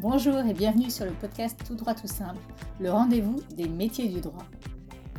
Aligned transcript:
Bonjour 0.00 0.38
et 0.38 0.54
bienvenue 0.54 0.88
sur 0.88 1.04
le 1.04 1.10
podcast 1.10 1.60
Tout 1.66 1.74
droit 1.74 1.92
tout 1.92 2.06
simple, 2.06 2.40
le 2.80 2.90
rendez-vous 2.90 3.36
des 3.54 3.68
métiers 3.68 4.08
du 4.08 4.22
droit. 4.22 4.46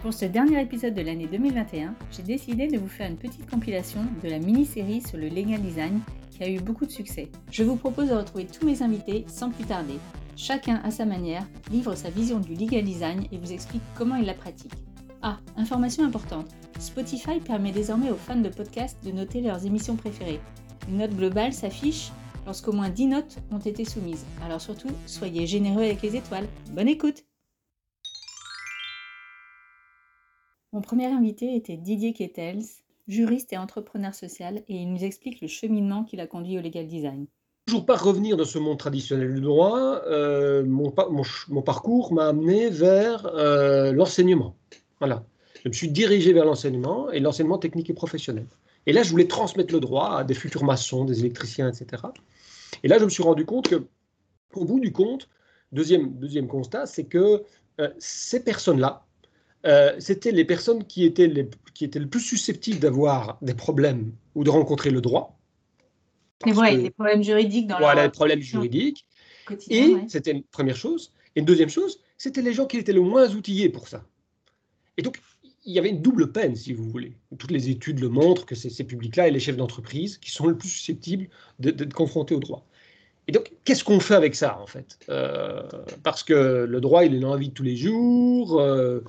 Pour 0.01 0.11
ce 0.11 0.25
dernier 0.25 0.59
épisode 0.59 0.95
de 0.95 1.03
l'année 1.03 1.27
2021, 1.27 1.93
j'ai 2.11 2.23
décidé 2.23 2.65
de 2.65 2.79
vous 2.79 2.87
faire 2.87 3.07
une 3.07 3.19
petite 3.19 3.47
compilation 3.47 3.99
de 4.23 4.27
la 4.27 4.39
mini-série 4.39 5.01
sur 5.01 5.19
le 5.19 5.27
legal 5.27 5.61
design 5.61 5.99
qui 6.31 6.43
a 6.43 6.49
eu 6.49 6.59
beaucoup 6.59 6.87
de 6.87 6.91
succès. 6.91 7.29
Je 7.51 7.63
vous 7.63 7.75
propose 7.75 8.09
de 8.09 8.15
retrouver 8.15 8.47
tous 8.47 8.65
mes 8.65 8.81
invités 8.81 9.23
sans 9.27 9.51
plus 9.51 9.65
tarder. 9.65 9.99
Chacun 10.35 10.81
à 10.83 10.89
sa 10.89 11.05
manière 11.05 11.45
livre 11.69 11.93
sa 11.93 12.09
vision 12.09 12.39
du 12.39 12.55
legal 12.55 12.83
design 12.83 13.27
et 13.31 13.37
vous 13.37 13.53
explique 13.53 13.83
comment 13.93 14.15
il 14.15 14.25
la 14.25 14.33
pratique. 14.33 14.73
Ah, 15.21 15.37
information 15.57 16.03
importante, 16.05 16.47
Spotify 16.79 17.39
permet 17.39 17.71
désormais 17.71 18.09
aux 18.09 18.15
fans 18.15 18.35
de 18.35 18.49
podcasts 18.49 18.97
de 19.05 19.11
noter 19.11 19.41
leurs 19.41 19.63
émissions 19.63 19.95
préférées. 19.95 20.41
Une 20.89 20.97
note 20.97 21.15
globale 21.15 21.53
s'affiche 21.53 22.11
lorsqu'au 22.45 22.71
moins 22.71 22.89
10 22.89 23.07
notes 23.07 23.37
ont 23.51 23.59
été 23.59 23.85
soumises. 23.85 24.25
Alors 24.43 24.61
surtout, 24.61 24.89
soyez 25.05 25.47
généreux 25.47 25.83
avec 25.83 26.01
les 26.01 26.15
étoiles. 26.15 26.47
Bonne 26.71 26.87
écoute 26.87 27.23
Mon 30.73 30.81
premier 30.81 31.07
invité 31.07 31.55
était 31.55 31.75
Didier 31.75 32.13
Kettels, 32.13 32.63
juriste 33.07 33.51
et 33.51 33.57
entrepreneur 33.57 34.15
social, 34.15 34.63
et 34.69 34.75
il 34.75 34.89
nous 34.91 35.03
explique 35.03 35.41
le 35.41 35.47
cheminement 35.47 36.05
qui 36.05 36.15
l'a 36.15 36.27
conduit 36.27 36.57
au 36.57 36.61
legal 36.61 36.87
design. 36.87 37.27
Toujours 37.65 37.85
pas 37.85 37.97
revenir 37.97 38.37
dans 38.37 38.45
ce 38.45 38.57
monde 38.57 38.79
traditionnel 38.79 39.33
du 39.33 39.41
droit, 39.41 40.01
euh, 40.07 40.63
mon, 40.65 40.91
parcours 41.61 42.13
m'a 42.13 42.27
amené 42.27 42.69
vers 42.69 43.25
euh, 43.25 43.91
l'enseignement. 43.91 44.55
Voilà. 44.99 45.25
Je 45.63 45.69
me 45.69 45.73
suis 45.73 45.89
dirigé 45.89 46.31
vers 46.33 46.45
l'enseignement 46.45 47.11
et 47.11 47.19
l'enseignement 47.19 47.57
technique 47.57 47.89
et 47.89 47.93
professionnel. 47.93 48.45
Et 48.85 48.93
là, 48.93 49.03
je 49.03 49.11
voulais 49.11 49.27
transmettre 49.27 49.73
le 49.73 49.79
droit 49.79 50.17
à 50.17 50.23
des 50.23 50.33
futurs 50.33 50.63
maçons, 50.63 51.05
des 51.05 51.19
électriciens, 51.19 51.71
etc. 51.71 52.03
Et 52.83 52.87
là, 52.87 52.97
je 52.97 53.05
me 53.05 53.09
suis 53.09 53.23
rendu 53.23 53.45
compte 53.45 53.67
que, 53.69 53.87
au 54.53 54.65
bout 54.65 54.79
du 54.79 54.91
compte, 54.91 55.29
deuxième, 55.71 56.13
deuxième 56.13 56.47
constat, 56.47 56.85
c'est 56.85 57.05
que 57.05 57.43
euh, 57.79 57.89
ces 57.99 58.43
personnes-là, 58.43 59.05
euh, 59.65 59.93
c'était 59.99 60.31
les 60.31 60.45
personnes 60.45 60.83
qui 60.85 61.05
étaient, 61.05 61.27
les, 61.27 61.47
qui 61.73 61.85
étaient 61.85 61.99
le 61.99 62.09
plus 62.09 62.19
susceptibles 62.19 62.79
d'avoir 62.79 63.37
des 63.41 63.53
problèmes 63.53 64.11
ou 64.35 64.43
de 64.43 64.49
rencontrer 64.49 64.89
le 64.89 65.01
droit. 65.01 65.37
Et 66.47 66.51
voilà, 66.51 66.75
des 66.75 66.89
problèmes 66.89 67.23
juridiques 67.23 67.67
dans 67.67 67.77
Voilà, 67.77 68.07
des 68.07 68.11
problèmes 68.11 68.41
juridiques. 68.41 69.05
Et 69.69 69.95
c'était 70.07 70.31
une 70.31 70.43
première 70.43 70.75
chose. 70.75 71.13
Et 71.35 71.39
une 71.39 71.45
deuxième 71.45 71.69
chose, 71.69 71.99
c'était 72.17 72.41
les 72.41 72.53
gens 72.53 72.65
qui 72.65 72.77
étaient 72.77 72.93
le 72.93 73.01
moins 73.01 73.29
outillés 73.35 73.69
pour 73.69 73.87
ça. 73.87 74.03
Et 74.97 75.03
donc, 75.03 75.21
il 75.63 75.73
y 75.73 75.79
avait 75.79 75.89
une 75.89 76.01
double 76.01 76.31
peine, 76.31 76.55
si 76.55 76.73
vous 76.73 76.89
voulez. 76.89 77.15
Toutes 77.37 77.51
les 77.51 77.69
études 77.69 77.99
le 77.99 78.09
montrent 78.09 78.45
que 78.45 78.55
c'est 78.55 78.69
ces 78.69 78.83
publics-là 78.83 79.27
et 79.27 79.31
les 79.31 79.39
chefs 79.39 79.57
d'entreprise 79.57 80.17
qui 80.17 80.31
sont 80.31 80.47
le 80.47 80.57
plus 80.57 80.69
susceptibles 80.69 81.27
d'être 81.59 81.93
confrontés 81.93 82.35
au 82.35 82.39
droit. 82.39 82.65
Et 83.27 83.31
donc, 83.31 83.51
qu'est-ce 83.63 83.83
qu'on 83.83 83.99
fait 83.99 84.15
avec 84.15 84.35
ça, 84.35 84.59
en 84.59 84.65
fait? 84.65 84.97
Euh, 85.09 85.61
Parce 86.03 86.23
que 86.23 86.65
le 86.67 86.81
droit, 86.81 87.05
il 87.05 87.15
est 87.15 87.19
dans 87.19 87.31
la 87.31 87.37
vie 87.37 87.49
de 87.49 87.53
tous 87.53 87.63
les 87.63 87.75
jours. 87.75 88.59
Euh, 88.59 89.01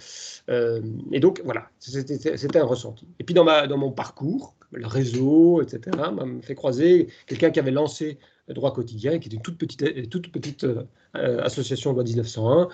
euh, 0.51 0.83
et 1.11 1.19
donc, 1.19 1.41
voilà, 1.45 1.71
c'était 1.79 2.59
un 2.59 2.65
ressenti. 2.65 3.09
Et 3.19 3.25
puis, 3.25 3.35
dans, 3.35 3.45
ma, 3.45 3.67
dans 3.67 3.79
mon 3.79 3.91
parcours, 3.91 4.55
le 4.71 4.87
réseau, 4.87 5.63
etc., 5.63 5.97
m'a 5.97 6.27
fait 6.43 6.55
croiser 6.55 7.09
quelqu'un 7.27 7.51
qui 7.51 7.59
avait 7.59 7.71
lancé 7.71 8.19
droit 8.53 8.73
quotidien, 8.73 9.19
qui 9.19 9.29
était 9.29 9.37
une 9.37 9.43
toute 9.43 9.59
petite, 9.59 10.09
toute 10.11 10.31
petite 10.31 10.67
association 11.15 11.91
de 11.91 11.97
loi 11.97 12.05
1901, 12.05 12.69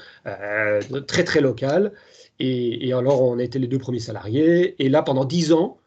très, 1.06 1.24
très 1.24 1.40
locale. 1.40 1.92
Et, 2.40 2.92
alors, 2.92 3.22
on 3.22 3.38
a 3.38 3.42
été 3.42 3.58
les 3.58 3.66
deux 3.66 3.78
premiers 3.78 3.98
salariés. 3.98 4.76
Et 4.82 4.88
là, 4.88 5.02
pendant 5.02 5.24
dix 5.24 5.52
ans, 5.52 5.78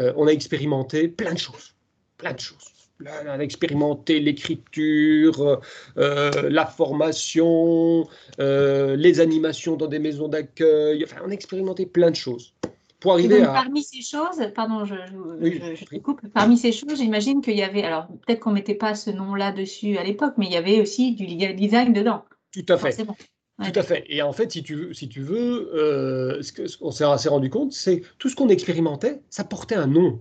euh, 0.00 0.12
on 0.16 0.26
a 0.26 0.30
expérimenté 0.30 1.08
plein 1.08 1.34
de 1.34 1.38
choses. 1.38 1.74
Plein 2.16 2.32
de 2.32 2.40
choses. 2.40 2.64
on 3.00 3.28
a 3.28 3.38
expérimenté 3.38 4.20
l'écriture, 4.20 5.60
euh, 5.96 6.30
la 6.50 6.66
formation, 6.66 8.06
euh, 8.40 8.96
les 8.96 9.20
animations 9.20 9.76
dans 9.76 9.86
des 9.86 9.98
maisons 9.98 10.28
d'accueil. 10.28 11.04
Enfin, 11.04 11.22
on 11.24 11.30
a 11.30 11.32
expérimenté 11.32 11.86
plein 11.86 12.10
de 12.10 12.16
choses. 12.16 12.54
Pour 13.00 13.12
arriver 13.12 13.42
à... 13.42 13.52
Parmi 13.52 13.82
ces 13.82 14.02
choses, 14.02 14.40
pardon, 14.54 14.84
je, 14.84 14.94
je, 14.94 15.98
coupe. 15.98 16.20
Parmi 16.34 16.58
ces 16.58 16.72
choses, 16.72 16.96
j'imagine 16.96 17.40
qu'il 17.40 17.56
y 17.56 17.62
avait, 17.62 17.82
alors 17.82 18.06
peut-être 18.26 18.40
qu'on 18.40 18.50
ne 18.50 18.56
mettait 18.56 18.74
pas 18.74 18.94
ce 18.94 19.10
nom-là 19.10 19.52
dessus 19.52 19.96
à 19.96 20.04
l'époque, 20.04 20.34
mais 20.36 20.46
il 20.46 20.52
y 20.52 20.56
avait 20.56 20.80
aussi 20.80 21.14
du 21.14 21.26
legal 21.26 21.56
design 21.56 21.92
dedans. 21.92 22.24
Tout 22.52 22.66
à 22.68 22.76
fait. 22.76 22.96
Tout 22.96 23.78
à 23.78 23.82
fait. 23.82 24.04
Et 24.08 24.22
en 24.22 24.32
fait, 24.32 24.52
si 24.52 24.62
tu 24.62 24.74
veux, 24.74 24.94
si 24.94 25.08
tu 25.08 25.20
veux 25.20 25.70
euh, 25.74 26.42
ce 26.42 26.76
qu'on 26.78 26.90
s'est 26.90 27.28
rendu 27.28 27.50
compte, 27.50 27.72
c'est 27.72 28.02
tout 28.18 28.28
ce 28.28 28.36
qu'on 28.36 28.48
expérimentait, 28.48 29.20
ça 29.28 29.44
portait 29.44 29.74
un 29.74 29.86
nom. 29.86 30.20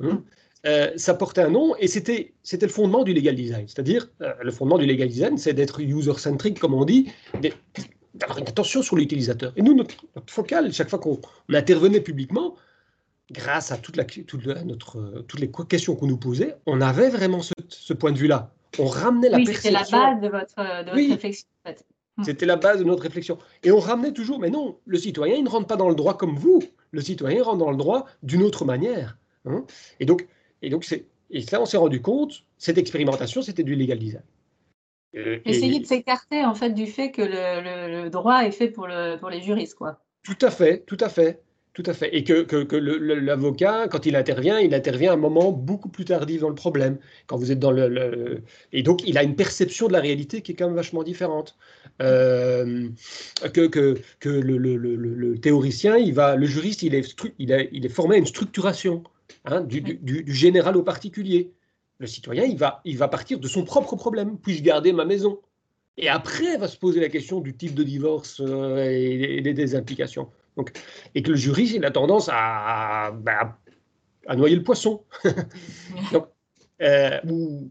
Hein. 0.00 0.14
Mm. 0.14 0.24
Euh, 0.66 0.90
ça 0.96 1.14
portait 1.14 1.42
un 1.42 1.50
nom 1.50 1.76
et 1.76 1.86
c'était 1.86 2.32
le 2.60 2.68
fondement 2.68 3.04
du 3.04 3.14
legal 3.14 3.36
design. 3.36 3.66
C'est-à-dire, 3.68 4.08
euh, 4.22 4.32
le 4.42 4.50
fondement 4.50 4.78
du 4.78 4.86
legal 4.86 5.08
design, 5.08 5.38
c'est 5.38 5.52
d'être 5.52 5.80
user-centric, 5.80 6.58
comme 6.58 6.74
on 6.74 6.84
dit, 6.84 7.12
d'avoir 8.14 8.38
une 8.38 8.48
attention 8.48 8.82
sur 8.82 8.96
l'utilisateur. 8.96 9.52
Et 9.56 9.62
nous, 9.62 9.74
notre, 9.74 9.94
focal, 10.26 10.72
chaque 10.72 10.90
fois 10.90 10.98
qu'on 10.98 11.20
intervenait 11.48 12.00
publiquement, 12.00 12.56
grâce 13.30 13.72
à 13.72 13.76
toute 13.76 13.96
la, 13.96 14.04
toute 14.04 14.46
notre, 14.46 15.24
toutes 15.28 15.40
les 15.40 15.50
questions 15.68 15.94
qu'on 15.96 16.06
nous 16.06 16.16
posait, 16.16 16.56
on 16.66 16.80
avait 16.80 17.10
vraiment 17.10 17.40
ce, 17.42 17.92
point 17.92 18.12
de 18.12 18.18
vue-là. 18.18 18.52
On 18.78 18.86
ramenait 18.86 19.28
la 19.28 19.38
oui. 19.38 19.46
C'était 19.46 19.70
la 19.70 19.84
base 19.84 20.20
de 20.20 20.28
votre, 20.28 20.84
de 20.84 20.90
votre 20.90 21.10
réflexion. 21.10 21.48
En 21.64 21.68
fait. 21.68 21.84
Hmm. 22.16 22.24
C'était 22.24 22.46
la 22.46 22.56
base 22.56 22.78
de 22.80 22.84
notre 22.84 23.02
réflexion. 23.02 23.38
Et 23.62 23.70
on 23.70 23.78
ramenait 23.78 24.12
toujours, 24.12 24.40
mais 24.40 24.50
non, 24.50 24.78
le 24.84 24.98
citoyen, 24.98 25.36
il 25.36 25.44
ne 25.44 25.48
rentre 25.48 25.66
pas 25.66 25.76
dans 25.76 25.88
le 25.88 25.94
droit 25.94 26.16
comme 26.16 26.36
vous. 26.36 26.62
Le 26.90 27.00
citoyen 27.00 27.42
rentre 27.42 27.58
dans 27.58 27.70
le 27.70 27.76
droit 27.76 28.06
d'une 28.22 28.42
autre 28.42 28.64
manière. 28.64 29.16
Hein. 29.44 29.64
et 30.00 30.04
donc, 30.04 30.26
et 30.60 30.68
donc 30.68 30.84
c'est, 30.84 31.06
et 31.30 31.42
là, 31.52 31.60
on 31.60 31.66
s'est 31.66 31.76
rendu 31.76 32.02
compte, 32.02 32.44
cette 32.58 32.78
expérimentation, 32.78 33.42
c'était 33.42 33.62
du 33.62 33.76
legal 33.76 33.98
design. 33.98 34.22
Essayer 35.14 35.80
de 35.80 35.86
s'écarter 35.86 36.44
en 36.44 36.54
fait 36.54 36.70
du 36.70 36.86
fait 36.86 37.10
que 37.10 37.22
le, 37.22 38.02
le, 38.02 38.10
droit 38.10 38.44
est 38.44 38.50
fait 38.50 38.68
pour, 38.68 38.86
le, 38.86 39.16
pour 39.16 39.30
les 39.30 39.40
juristes, 39.40 39.74
quoi. 39.74 40.00
Tout 40.22 40.36
à 40.42 40.50
fait, 40.50 40.84
tout 40.86 40.98
à 41.00 41.08
fait. 41.08 41.40
Tout 41.78 41.84
à 41.86 41.94
fait. 41.94 42.12
Et 42.12 42.24
que, 42.24 42.42
que, 42.42 42.76
l'avocat, 42.76 43.86
quand 43.86 44.04
il 44.04 44.16
intervient, 44.16 44.58
il 44.58 44.74
intervient 44.74 45.12
à 45.12 45.14
un 45.14 45.18
moment 45.18 45.52
beaucoup 45.52 45.88
plus 45.88 46.04
tardif 46.04 46.40
dans 46.40 46.48
le 46.48 46.56
problème. 46.56 46.98
Quand 47.28 47.36
vous 47.36 47.52
êtes 47.52 47.60
dans 47.60 47.70
le, 47.70 48.42
Et 48.72 48.82
donc, 48.82 49.06
il 49.06 49.16
a 49.16 49.22
une 49.22 49.36
perception 49.36 49.86
de 49.86 49.92
la 49.92 50.00
réalité 50.00 50.42
qui 50.42 50.50
est 50.50 50.54
quand 50.56 50.66
même 50.66 50.74
vachement 50.74 51.04
différente. 51.04 51.56
Euh, 52.02 52.88
que 53.52 53.70
le, 54.28 55.34
théoricien, 55.38 55.96
il 55.96 56.14
va, 56.14 56.34
le 56.34 56.46
juriste, 56.46 56.82
il 56.82 56.96
est, 56.96 57.14
il, 57.38 57.68
il 57.70 57.86
est 57.86 57.90
formé 57.90 58.16
à 58.16 58.18
une 58.18 58.26
structuration 58.26 59.04
hein, 59.44 59.60
du, 59.60 59.80
du, 59.80 60.24
général 60.34 60.76
au 60.76 60.82
particulier. 60.82 61.52
Le 61.98 62.06
citoyen, 62.06 62.44
il 62.44 62.56
va, 62.56 62.80
il 62.84 62.96
va 62.96 63.08
partir 63.08 63.40
de 63.40 63.48
son 63.48 63.64
propre 63.64 63.96
problème. 63.96 64.38
Puis-je 64.38 64.62
garder 64.62 64.92
ma 64.92 65.04
maison? 65.04 65.40
Et 65.96 66.08
après, 66.08 66.56
va 66.56 66.68
se 66.68 66.76
poser 66.76 67.00
la 67.00 67.08
question 67.08 67.40
du 67.40 67.56
type 67.56 67.74
de 67.74 67.82
divorce 67.82 68.40
euh, 68.40 68.84
et, 68.88 69.40
des 69.40 69.74
implications 69.74 70.28
et 71.14 71.22
que 71.22 71.30
le 71.30 71.36
jury, 71.36 71.72
il 71.74 71.84
a 71.84 71.90
tendance 71.90 72.28
à, 72.32 73.12
bah, 73.12 73.58
à 74.26 74.36
noyer 74.36 74.56
le 74.56 74.62
poisson. 74.62 75.02
donc, 76.12 76.26
euh, 76.82 77.18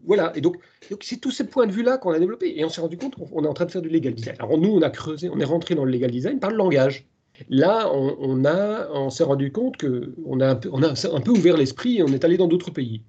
voilà, 0.04 0.32
et 0.34 0.40
donc, 0.40 0.56
donc 0.90 1.02
c'est 1.02 1.18
tous 1.18 1.30
ces 1.30 1.46
points 1.46 1.66
de 1.66 1.72
vue-là 1.72 1.98
qu'on 1.98 2.12
a 2.12 2.18
développés. 2.18 2.54
Et 2.56 2.64
on 2.64 2.68
s'est 2.68 2.80
rendu 2.80 2.96
compte 2.96 3.14
qu'on 3.14 3.44
est 3.44 3.48
en 3.48 3.54
train 3.54 3.66
de 3.66 3.70
faire 3.70 3.82
du 3.82 3.88
legal 3.88 4.14
design. 4.14 4.36
Alors 4.38 4.58
nous, 4.58 4.70
on 4.70 4.82
a 4.82 4.90
creusé, 4.90 5.28
on 5.28 5.38
est 5.38 5.44
rentré 5.44 5.74
dans 5.74 5.84
le 5.84 5.92
legal 5.92 6.10
design 6.10 6.40
par 6.40 6.50
le 6.50 6.56
langage. 6.56 7.06
Là, 7.48 7.88
on, 7.92 8.44
a, 8.44 8.90
on 8.90 9.10
s'est 9.10 9.22
rendu 9.22 9.52
compte 9.52 9.76
qu'on 9.76 10.40
a, 10.40 10.58
on 10.72 10.82
a 10.82 10.88
un 11.12 11.20
peu 11.20 11.30
ouvert 11.30 11.56
l'esprit 11.56 11.98
et 11.98 12.02
on 12.02 12.08
est 12.08 12.24
allé 12.24 12.36
dans 12.36 12.48
d'autres 12.48 12.72
pays. 12.72 13.02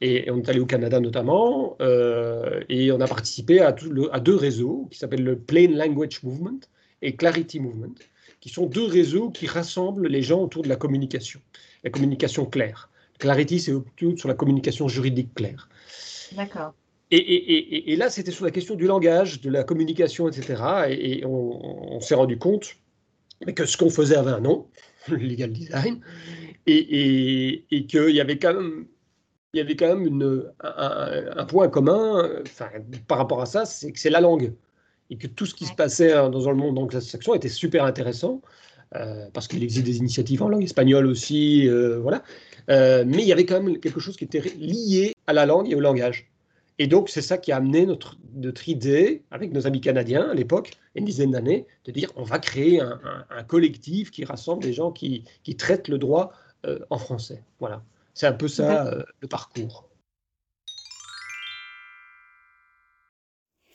Et 0.00 0.30
on 0.30 0.38
est 0.38 0.48
allé 0.48 0.60
au 0.60 0.66
Canada 0.66 1.00
notamment, 1.00 1.76
euh, 1.80 2.60
et 2.68 2.92
on 2.92 3.00
a 3.00 3.06
participé 3.06 3.60
à, 3.60 3.74
à 4.12 4.20
deux 4.20 4.36
réseaux 4.36 4.88
qui 4.90 4.98
s'appellent 4.98 5.24
le 5.24 5.38
Plain 5.38 5.68
Language 5.68 6.22
Movement 6.22 6.60
et 7.00 7.16
Clarity 7.16 7.60
Movement, 7.60 7.94
qui 8.40 8.48
sont 8.48 8.66
deux 8.66 8.86
réseaux 8.86 9.30
qui 9.30 9.46
rassemblent 9.46 10.08
les 10.08 10.22
gens 10.22 10.42
autour 10.42 10.62
de 10.62 10.68
la 10.68 10.76
communication, 10.76 11.40
la 11.84 11.90
communication 11.90 12.44
claire. 12.44 12.90
Clarity, 13.18 13.60
c'est 13.60 13.72
autour 13.72 14.18
sur 14.18 14.28
la 14.28 14.34
communication 14.34 14.88
juridique 14.88 15.32
claire. 15.34 15.68
D'accord. 16.32 16.74
Et, 17.10 17.16
et, 17.18 17.92
et, 17.92 17.96
là, 17.96 18.10
c'était 18.10 18.32
sur 18.32 18.44
la 18.44 18.50
question 18.50 18.74
du 18.74 18.86
langage, 18.86 19.40
de 19.40 19.50
la 19.50 19.62
communication, 19.62 20.28
etc. 20.28 20.62
Et, 20.88 21.24
on, 21.24 22.00
s'est 22.00 22.14
rendu 22.14 22.38
compte 22.38 22.76
que 23.54 23.66
ce 23.66 23.76
qu'on 23.76 23.90
faisait 23.90 24.16
avait 24.16 24.32
un 24.32 24.40
nom, 24.40 24.66
le 25.08 25.16
legal 25.16 25.52
design, 25.52 26.00
et, 26.66 27.64
qu'il 27.88 28.10
y 28.10 28.20
avait 28.20 28.38
quand 28.38 28.54
même, 28.54 28.86
il 29.54 29.58
y 29.58 29.60
avait 29.60 29.76
quand 29.76 29.86
même 29.86 30.06
une, 30.06 30.44
un, 30.60 31.44
point 31.46 31.68
commun 31.68 32.28
enfin, 32.42 32.68
par 33.06 33.18
rapport 33.18 33.40
à 33.40 33.46
ça, 33.46 33.64
c'est 33.64 33.92
que 33.92 33.98
c'est 34.00 34.10
la 34.10 34.20
langue 34.20 34.52
et 35.10 35.16
que 35.16 35.26
tout 35.26 35.46
ce 35.46 35.54
qui 35.54 35.66
se 35.66 35.74
passait 35.74 36.12
hein, 36.12 36.30
dans 36.30 36.50
le 36.50 36.56
monde 36.56 36.78
anglo-saxon 36.78 37.34
était 37.34 37.48
super 37.48 37.84
intéressant, 37.84 38.42
euh, 38.96 39.26
parce 39.32 39.48
qu'il 39.48 39.62
existe 39.62 39.84
des 39.84 39.98
initiatives 39.98 40.42
en 40.42 40.48
langue 40.48 40.64
espagnole 40.64 41.06
aussi, 41.06 41.68
euh, 41.68 41.98
voilà. 41.98 42.22
Euh, 42.70 43.04
mais 43.06 43.18
il 43.18 43.28
y 43.28 43.32
avait 43.32 43.44
quand 43.44 43.62
même 43.62 43.78
quelque 43.78 44.00
chose 44.00 44.16
qui 44.16 44.24
était 44.24 44.40
lié 44.58 45.14
à 45.26 45.32
la 45.32 45.46
langue 45.46 45.70
et 45.70 45.74
au 45.74 45.80
langage. 45.80 46.30
Et 46.78 46.88
donc, 46.88 47.08
c'est 47.08 47.22
ça 47.22 47.38
qui 47.38 47.52
a 47.52 47.56
amené 47.56 47.86
notre, 47.86 48.16
notre 48.34 48.68
idée, 48.68 49.22
avec 49.30 49.52
nos 49.52 49.66
amis 49.66 49.80
canadiens 49.80 50.30
à 50.30 50.34
l'époque, 50.34 50.72
une 50.96 51.04
dizaine 51.04 51.30
d'années, 51.30 51.66
de 51.84 51.92
dire 51.92 52.10
on 52.16 52.24
va 52.24 52.40
créer 52.40 52.80
un, 52.80 53.42
collectif 53.46 54.10
qui 54.10 54.24
rassemble 54.24 54.64
des 54.64 54.72
gens 54.72 54.90
qui, 54.90 55.24
qui 55.44 55.54
traitent 55.56 55.88
le 55.88 55.98
droit 55.98 56.32
en 56.90 56.98
français. 56.98 57.42
Voilà. 57.60 57.84
C'est 58.14 58.26
un 58.26 58.32
peu 58.32 58.48
ça 58.48 58.90
le 59.20 59.28
parcours. 59.28 59.88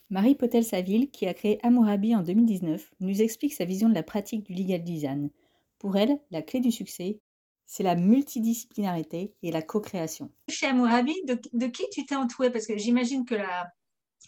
Marie 0.09 0.33
Potel-Saville, 0.33 1.11
qui 1.11 1.27
a 1.27 1.35
créé 1.35 1.59
Amourabi 1.63 2.15
en 2.15 2.23
2019, 2.23 2.89
nous 2.99 3.21
explique 3.21 3.53
sa 3.53 3.65
vision 3.65 3.89
de 3.89 3.93
la 3.93 4.01
pratique 4.01 4.43
du 4.43 4.53
legal 4.53 4.83
design. 4.83 5.29
Pour 5.77 5.97
elle, 5.97 6.19
la 6.31 6.41
clé 6.41 6.61
du 6.61 6.71
succès, 6.71 7.19
c'est 7.67 7.83
la 7.83 7.95
multidisciplinarité 7.95 9.35
et 9.43 9.51
la 9.51 9.61
co-création. 9.61 10.31
Chez 10.47 10.65
Amourabi, 10.65 11.13
de, 11.25 11.67
qui 11.67 11.83
tu 11.91 12.05
t'es 12.07 12.15
entouré 12.15 12.51
Parce 12.51 12.65
que 12.65 12.75
j'imagine 12.75 13.23
que 13.23 13.35
la, 13.35 13.71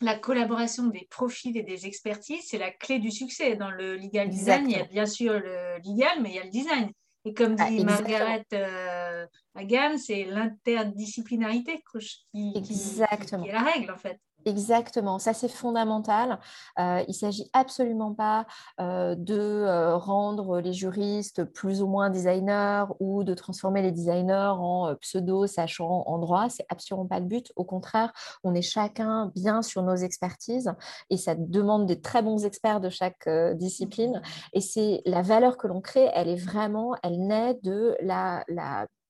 la 0.01 0.19
collaboration 0.19 0.87
des 0.87 1.07
profils 1.09 1.57
et 1.57 1.63
des 1.63 1.87
expertises, 1.87 2.43
c'est 2.45 2.59
la 2.59 2.69
clé 2.69 2.99
du 2.99 3.09
succès. 3.09 3.55
Dans 3.55 3.71
le 3.71 3.95
legal 3.95 4.29
design, 4.29 4.69
il 4.69 4.77
y 4.77 4.79
a 4.79 4.85
bien 4.85 5.07
sûr 5.07 5.33
le 5.33 5.77
legal, 5.83 6.21
mais 6.21 6.29
il 6.29 6.35
y 6.35 6.39
a 6.39 6.43
le 6.43 6.51
design. 6.51 6.91
Et 7.23 7.33
comme 7.33 7.55
ah, 7.59 7.69
dit 7.69 7.85
Margaret 7.85 8.45
euh, 8.53 9.27
Hagan, 9.55 9.97
c'est 9.97 10.25
l'interdisciplinarité 10.25 11.83
qui, 11.91 12.23
qui, 12.33 12.61
qui, 12.63 13.01
est 13.01 13.51
la 13.51 13.63
règle 13.63 13.91
en 13.91 13.97
fait. 13.97 14.19
Exactement, 14.45 15.19
ça 15.19 15.33
c'est 15.33 15.47
fondamental. 15.47 16.39
Euh, 16.79 17.01
il 17.07 17.11
ne 17.11 17.13
s'agit 17.13 17.49
absolument 17.53 18.13
pas 18.13 18.47
euh, 18.79 19.13
de 19.15 19.37
euh, 19.37 19.97
rendre 19.97 20.59
les 20.59 20.73
juristes 20.73 21.43
plus 21.43 21.81
ou 21.81 21.87
moins 21.87 22.09
designers 22.09 22.85
ou 22.99 23.23
de 23.23 23.33
transformer 23.35 23.81
les 23.83 23.91
designers 23.91 24.53
en 24.57 24.95
pseudo 24.95 25.45
sachant 25.45 26.03
en 26.07 26.17
droit. 26.17 26.49
C'est 26.49 26.65
absolument 26.69 27.05
pas 27.07 27.19
le 27.19 27.25
but. 27.25 27.51
Au 27.55 27.63
contraire, 27.63 28.13
on 28.43 28.55
est 28.55 28.61
chacun 28.63 29.31
bien 29.35 29.61
sur 29.61 29.83
nos 29.83 29.95
expertises 29.95 30.71
et 31.09 31.17
ça 31.17 31.35
demande 31.35 31.85
des 31.85 32.01
très 32.01 32.23
bons 32.23 32.43
experts 32.45 32.81
de 32.81 32.89
chaque 32.89 33.29
discipline. 33.55 34.21
Et 34.53 34.61
c'est 34.61 35.01
la 35.05 35.21
valeur 35.21 35.57
que 35.57 35.67
l'on 35.67 35.81
crée, 35.81 36.09
elle 36.13 36.29
est 36.29 36.35
vraiment, 36.43 36.95
elle 37.03 37.19
naît 37.27 37.59
de 37.63 37.95
la 38.01 38.43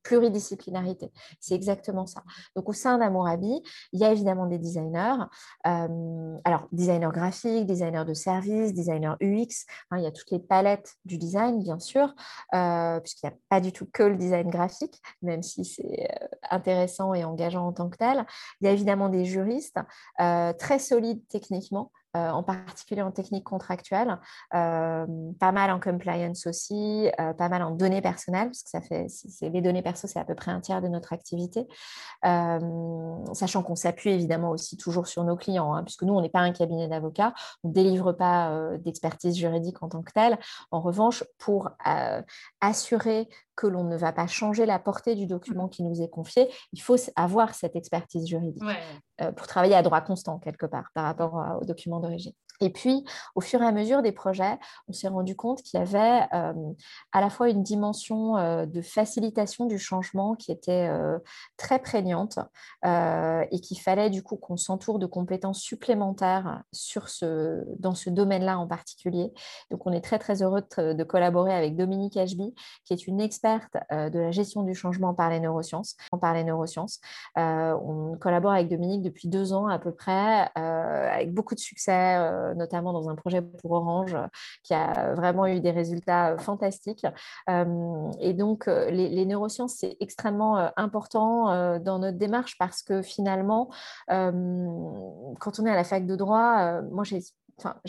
pluridisciplinarité. 0.04 1.12
C'est 1.40 1.56
exactement 1.56 2.06
ça. 2.06 2.24
Donc, 2.56 2.70
au 2.70 2.74
sein 2.74 2.98
d'Amourabi, 2.98 3.62
il 3.94 4.00
y 4.00 4.04
a 4.04 4.12
évidemment 4.12 4.48
des 4.48 4.58
designers. 4.58 5.26
Euh, 5.68 6.38
alors, 6.44 6.68
designers 6.72 7.12
graphiques, 7.12 7.66
designers 7.66 8.06
de 8.06 8.14
services, 8.14 8.74
designers 8.74 9.16
UX. 9.22 9.66
Hein, 9.92 9.98
il 9.98 10.04
y 10.04 10.08
a 10.08 10.12
toutes 10.12 10.32
les 10.32 10.40
palettes 10.40 10.96
du 11.06 11.18
design, 11.18 11.60
bien 11.60 11.80
sûr, 11.80 12.14
euh, 12.54 13.00
puisqu'il 13.00 13.28
n'y 13.28 13.34
a 13.34 13.38
pas 13.50 13.62
du 13.62 13.72
tout 13.72 13.88
que 13.92 14.04
le 14.04 14.16
design 14.16 14.50
graphique, 14.50 15.02
même 15.22 15.44
si 15.44 15.66
c'est 15.66 16.10
euh, 16.12 16.28
intéressant 16.50 17.14
et 17.14 17.24
engageant 17.24 17.68
en 17.68 17.74
tant 17.74 17.90
que 17.90 17.98
tel. 17.98 18.26
Il 18.60 18.66
y 18.66 18.68
a 18.68 18.72
évidemment 18.72 19.10
des 19.10 19.26
juristes 19.26 19.80
très 20.18 20.80
solides 20.80 21.22
techniquement. 21.28 21.92
Euh, 22.18 22.30
en 22.30 22.44
particulier 22.44 23.02
en 23.02 23.12
technique 23.12 23.46
contractuelle, 23.46 24.20
euh, 24.54 25.06
pas 25.40 25.54
mal 25.54 25.72
en 25.72 25.80
compliance 25.80 26.46
aussi, 26.46 27.10
euh, 27.22 27.32
pas 27.32 27.48
mal 27.48 27.64
en 27.64 27.72
données 27.72 28.02
personnelles, 28.02 28.48
parce 28.48 28.64
que 28.64 28.70
ça 28.70 28.82
fait, 28.82 29.08
les 29.40 29.62
données 29.62 29.82
perso, 29.82 30.08
c'est 30.08 30.20
à 30.20 30.26
peu 30.26 30.36
près 30.36 30.52
un 30.52 30.60
tiers 30.60 30.82
de 30.82 30.90
notre 30.90 31.14
activité, 31.14 31.70
sachant 32.22 33.64
qu'on 33.64 33.76
s'appuie 33.76 34.10
évidemment 34.10 34.50
aussi 34.50 34.76
toujours 34.76 35.08
sur 35.08 35.24
nos 35.24 35.38
clients, 35.38 35.74
hein, 35.74 35.86
puisque 35.86 36.04
nous, 36.04 36.14
on 36.14 36.22
n'est 36.22 36.28
pas 36.28 36.42
un 36.42 36.52
cabinet 36.52 36.90
d'avocats, 36.90 37.34
on 37.64 37.70
ne 37.70 37.74
délivre 37.74 38.12
pas 38.12 38.76
d'expertise 38.80 39.38
juridique 39.38 39.82
en 39.82 39.88
tant 39.88 40.02
que 40.02 40.12
telle. 40.12 40.38
En 40.72 40.82
revanche, 40.82 41.24
pour 41.38 41.70
assurer 42.60 43.30
que 43.56 43.68
l'on 43.68 43.84
ne 43.84 43.98
va 43.98 44.12
pas 44.12 44.28
changer 44.28 44.66
la 44.66 44.80
portée 44.80 45.16
du 45.16 45.28
document 45.28 45.68
qui 45.68 45.84
nous 45.84 46.02
est 46.02 46.10
confié, 46.10 46.50
il 46.74 46.82
faut 46.82 46.96
avoir 47.16 47.54
cette 47.56 47.76
expertise 47.76 48.28
juridique 48.28 48.64
pour 49.36 49.48
travailler 49.48 49.76
à 49.76 49.84
droit 49.84 50.02
constant 50.02 50.40
quelque 50.40 50.66
part 50.66 50.90
par 50.94 51.04
rapport 51.04 51.60
au 51.62 51.66
document 51.66 52.00
d'origine. 52.00 52.34
Et 52.62 52.70
puis, 52.70 53.04
au 53.36 53.42
fur 53.42 53.62
et 53.62 53.66
à 53.66 53.72
mesure 53.72 54.02
des 54.04 54.12
projets, 54.12 54.58
on 54.88 54.94
s'est 54.94 55.08
rendu 55.08 55.36
compte 55.36 55.64
qu'il 55.64 55.80
y 55.80 55.84
avait 55.84 56.28
euh, 56.34 56.54
à 57.12 57.20
la 57.20 57.30
fois 57.30 57.50
une 57.50 57.64
dimension 57.64 58.38
euh, 58.38 58.66
de 58.68 58.82
facilitation 58.82 59.66
du 59.66 59.80
changement 59.80 60.36
qui 60.36 60.52
était 60.52 60.88
euh, 60.88 61.18
très 61.58 61.80
prégnante 61.80 62.40
et 62.84 63.60
qu'il 63.62 63.80
fallait 63.80 64.10
du 64.10 64.22
coup 64.22 64.38
qu'on 64.38 64.58
s'entoure 64.58 65.00
de 65.00 65.08
compétences 65.08 65.60
supplémentaires 65.60 66.62
sur 66.72 67.10
ce, 67.10 67.64
dans 67.80 67.96
ce 67.96 68.10
domaine-là 68.10 68.60
en 68.60 68.68
particulier. 68.68 69.34
Donc, 69.72 69.88
on 69.88 69.92
est 69.92 70.02
très 70.02 70.20
très 70.20 70.44
heureux 70.44 70.62
de, 70.78 71.04
collaborer 71.04 71.54
avec 71.54 71.76
Dominique 71.76 72.16
Ashby, 72.16 72.54
qui 72.86 72.94
est 72.94 73.08
une 73.08 73.20
experte 73.42 73.78
de 73.92 74.20
la 74.20 74.32
gestion 74.32 74.64
du 74.64 74.76
changement 74.76 75.14
par 75.14 75.30
les 75.30 75.40
neurosciences. 75.40 75.96
Par 76.22 76.34
les 76.34 76.44
neurosciences. 76.44 77.00
on 77.36 78.18
collabore 78.20 78.52
avec 78.52 78.70
Dominique 78.70 79.02
depuis 79.02 79.28
deux 79.28 79.54
ans 79.54 79.68
à 79.68 79.80
peu 79.80 79.92
près, 79.92 80.50
avec 80.56 81.34
beaucoup 81.34 81.56
de 81.56 81.60
succès 81.60 82.54
notamment 82.56 82.94
dans 82.94 83.10
un 83.10 83.16
projet 83.16 83.42
pour 83.42 83.72
Orange 83.72 84.16
qui 84.64 84.74
a 84.74 85.14
vraiment 85.16 85.48
eu 85.48 85.60
des 85.60 85.72
résultats 85.72 86.38
fantastiques. 86.38 87.06
et 87.48 88.34
donc, 88.34 88.68
les, 88.68 89.26
neurosciences, 89.26 89.76
c'est 89.80 89.98
extrêmement 90.00 90.72
important 90.78 91.80
dans 91.80 92.00
notre 92.00 92.18
démarche 92.18 92.58
parce 92.60 92.84
que 92.84 93.02
finalement, 93.02 93.70
quand 94.08 95.60
on 95.60 95.66
est 95.66 95.72
à 95.72 95.76
la 95.76 95.84
fac 95.84 96.06
de 96.06 96.16
droit, 96.16 96.82
moi, 96.82 97.04
j'ai 97.04 97.22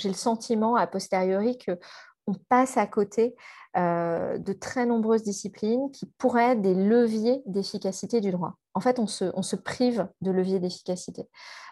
le 0.08 0.14
sentiment 0.14 0.76
a 0.76 0.86
posteriori 0.86 1.58
que 1.58 1.78
on 2.26 2.34
passe 2.34 2.76
à 2.76 2.86
côté 2.86 3.34
euh, 3.76 4.36
de 4.36 4.52
très 4.52 4.84
nombreuses 4.84 5.22
disciplines 5.22 5.90
qui 5.92 6.04
pourraient 6.18 6.52
être 6.52 6.60
des 6.60 6.74
leviers 6.74 7.42
d'efficacité 7.46 8.20
du 8.20 8.30
droit. 8.30 8.56
En 8.74 8.80
fait, 8.80 8.98
on 8.98 9.06
se, 9.06 9.30
on 9.34 9.42
se 9.42 9.56
prive 9.56 10.08
de 10.20 10.30
leviers 10.30 10.60
d'efficacité. 10.60 11.22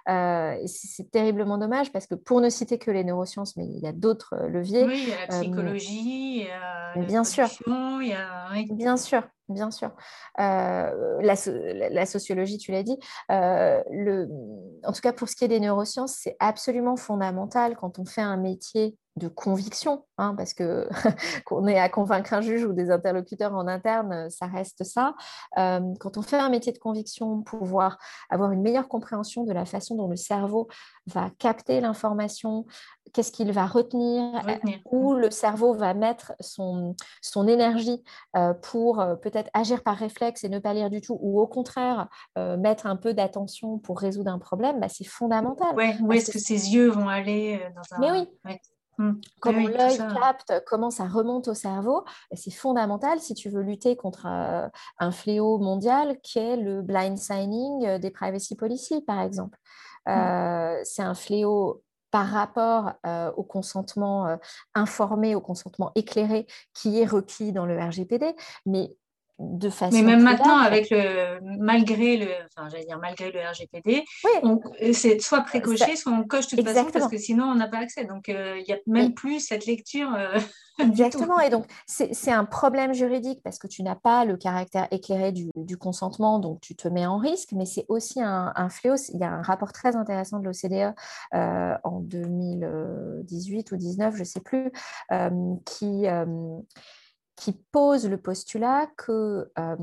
Euh, 0.08 0.56
c'est 0.66 1.10
terriblement 1.10 1.58
dommage 1.58 1.92
parce 1.92 2.06
que 2.06 2.14
pour 2.14 2.40
ne 2.40 2.48
citer 2.48 2.78
que 2.78 2.90
les 2.90 3.04
neurosciences, 3.04 3.54
mais 3.56 3.66
il 3.66 3.78
y 3.80 3.86
a 3.86 3.92
d'autres 3.92 4.34
leviers. 4.46 4.84
Oui, 4.86 5.02
il 5.02 5.08
y 5.10 5.12
a 5.12 5.26
la 5.26 5.34
euh, 5.34 5.40
psychologie, 5.40 6.36
il 6.40 6.46
y 6.46 6.50
a 6.50 6.94
la 6.96 7.02
bien 7.04 7.22
sûr. 7.22 7.46
il 7.66 8.08
y 8.08 8.14
a... 8.14 8.50
Bien 8.70 8.96
sûr, 8.96 9.22
bien 9.50 9.70
sûr. 9.70 9.90
la, 10.38 10.84
la, 11.20 12.06
sociologie, 12.06 12.56
tu 12.56 12.72
l'as 12.72 12.82
dit. 12.82 12.98
le, 13.28 14.26
en 14.84 14.92
tout 14.92 15.02
cas, 15.02 15.12
pour 15.12 15.28
ce 15.28 15.36
qui 15.36 15.44
est 15.44 15.48
des 15.48 15.60
neurosciences, 15.60 16.16
c'est 16.18 16.36
absolument 16.40 16.96
fondamental 16.96 17.76
quand 17.76 17.98
on 17.98 18.06
fait 18.06 18.22
un 18.22 18.38
métier 18.38 18.96
de 19.20 19.28
conviction, 19.28 20.04
hein, 20.18 20.34
parce 20.36 20.54
que 20.54 20.88
qu'on 21.44 21.68
est 21.68 21.78
à 21.78 21.88
convaincre 21.88 22.32
un 22.32 22.40
juge 22.40 22.64
ou 22.64 22.72
des 22.72 22.90
interlocuteurs 22.90 23.54
en 23.54 23.68
interne, 23.68 24.28
ça 24.30 24.46
reste 24.46 24.82
ça. 24.82 25.14
Euh, 25.58 25.80
quand 26.00 26.16
on 26.16 26.22
fait 26.22 26.38
un 26.38 26.48
métier 26.48 26.72
de 26.72 26.78
conviction, 26.78 27.42
pouvoir 27.42 27.98
avoir 28.30 28.50
une 28.50 28.62
meilleure 28.62 28.88
compréhension 28.88 29.44
de 29.44 29.52
la 29.52 29.64
façon 29.64 29.94
dont 29.94 30.08
le 30.08 30.16
cerveau 30.16 30.68
va 31.06 31.30
capter 31.38 31.80
l'information, 31.80 32.66
qu'est-ce 33.12 33.30
qu'il 33.30 33.52
va 33.52 33.66
retenir, 33.66 34.42
où 34.90 35.14
le 35.14 35.30
cerveau 35.30 35.74
va 35.74 35.94
mettre 35.94 36.32
son, 36.40 36.96
son 37.20 37.46
énergie 37.46 38.02
euh, 38.36 38.54
pour 38.54 39.00
euh, 39.00 39.14
peut-être 39.14 39.50
agir 39.54 39.82
par 39.82 39.96
réflexe 39.96 40.42
et 40.44 40.48
ne 40.48 40.58
pas 40.58 40.74
lire 40.74 40.90
du 40.90 41.00
tout, 41.00 41.18
ou 41.20 41.40
au 41.40 41.46
contraire 41.46 42.08
mettre 42.36 42.86
un 42.86 42.96
peu 42.96 43.12
d'attention 43.12 43.78
pour 43.78 44.00
résoudre 44.00 44.30
un 44.30 44.38
problème, 44.38 44.80
bah, 44.80 44.88
c'est 44.88 45.04
fondamental. 45.04 45.74
où 46.00 46.12
est-ce 46.12 46.30
que, 46.30 46.38
ses 46.38 46.70
yeux 46.72 46.88
vont 46.88 47.08
aller 47.08 47.60
dans 47.76 47.96
un... 47.96 48.00
Mais 48.00 48.10
oui. 48.44 48.56
Mmh. 49.00 49.12
Comment 49.40 49.66
l'œil 49.66 49.96
capte, 49.96 50.62
comment 50.66 50.90
ça 50.90 51.06
remonte 51.06 51.48
au 51.48 51.54
cerveau, 51.54 52.04
c'est 52.34 52.50
fondamental 52.50 53.18
si 53.18 53.32
tu 53.32 53.48
veux 53.48 53.62
lutter 53.62 53.96
contre 53.96 54.26
euh, 54.26 54.68
un 54.98 55.10
fléau 55.10 55.56
mondial 55.56 56.20
qui 56.22 56.38
est 56.38 56.58
le 56.58 56.82
blind 56.82 57.16
signing 57.16 57.86
euh, 57.86 57.98
des 57.98 58.10
privacy 58.10 58.56
policy, 58.56 59.00
par 59.00 59.22
exemple. 59.22 59.56
Mmh. 60.06 60.10
Euh, 60.10 60.80
c'est 60.84 61.00
un 61.00 61.14
fléau 61.14 61.82
par 62.10 62.26
rapport 62.26 62.94
au 63.36 63.44
consentement 63.44 64.36
informé, 64.74 65.36
au 65.36 65.40
consentement 65.40 65.92
éclairé 65.94 66.48
qui 66.74 67.00
est 67.00 67.06
requis 67.06 67.52
dans 67.52 67.66
le 67.66 67.80
RGPD, 67.80 68.34
mais 68.66 68.96
mais 69.92 70.02
même 70.02 70.22
maintenant, 70.22 70.58
avec 70.58 70.90
le, 70.90 71.40
malgré 71.58 72.18
le, 72.18 72.26
enfin, 72.54 72.68
j'allais 72.68 72.84
dire 72.84 72.98
malgré 72.98 73.32
le 73.32 73.40
RGPD, 73.40 74.04
c'est 74.92 75.20
soit 75.20 75.40
précoché, 75.42 75.96
soit 75.96 76.12
on 76.12 76.24
coche 76.24 76.48
de 76.48 76.56
toute 76.56 76.68
façon 76.68 76.90
parce 76.92 77.08
que 77.08 77.16
sinon 77.16 77.44
on 77.44 77.54
n'a 77.54 77.68
pas 77.68 77.78
accès. 77.78 78.04
Donc 78.04 78.28
euh, 78.28 78.58
il 78.58 78.64
n'y 78.64 78.72
a 78.74 78.78
même 78.86 79.14
plus 79.14 79.40
cette 79.40 79.66
lecture. 79.66 80.12
Euh, 80.14 80.38
Exactement. 80.78 81.40
Et 81.40 81.50
donc 81.50 81.66
c'est 81.86 82.30
un 82.30 82.44
problème 82.44 82.94
juridique 82.94 83.40
parce 83.42 83.58
que 83.58 83.66
tu 83.66 83.82
n'as 83.82 83.96
pas 83.96 84.24
le 84.24 84.36
caractère 84.36 84.88
éclairé 84.90 85.32
du, 85.32 85.50
du, 85.56 85.76
consentement, 85.76 86.38
donc 86.38 86.60
tu 86.60 86.74
te 86.74 86.88
mets 86.88 87.06
en 87.06 87.18
risque. 87.18 87.52
Mais 87.52 87.66
c'est 87.66 87.84
aussi 87.88 88.20
un, 88.22 88.52
un, 88.54 88.68
fléau. 88.68 88.94
Il 89.12 89.20
y 89.20 89.24
a 89.24 89.30
un 89.30 89.42
rapport 89.42 89.72
très 89.72 89.96
intéressant 89.96 90.38
de 90.38 90.44
l'OCDE 90.44 90.94
euh, 91.34 91.74
en 91.84 92.00
2018 92.00 93.72
ou 93.72 93.76
2019, 93.76 94.14
je 94.14 94.20
ne 94.20 94.24
sais 94.24 94.40
plus, 94.40 94.70
qui 95.66 96.06
qui 97.40 97.52
pose 97.52 98.06
le 98.06 98.18
postulat 98.18 98.86
que 98.98 99.50
euh, 99.58 99.76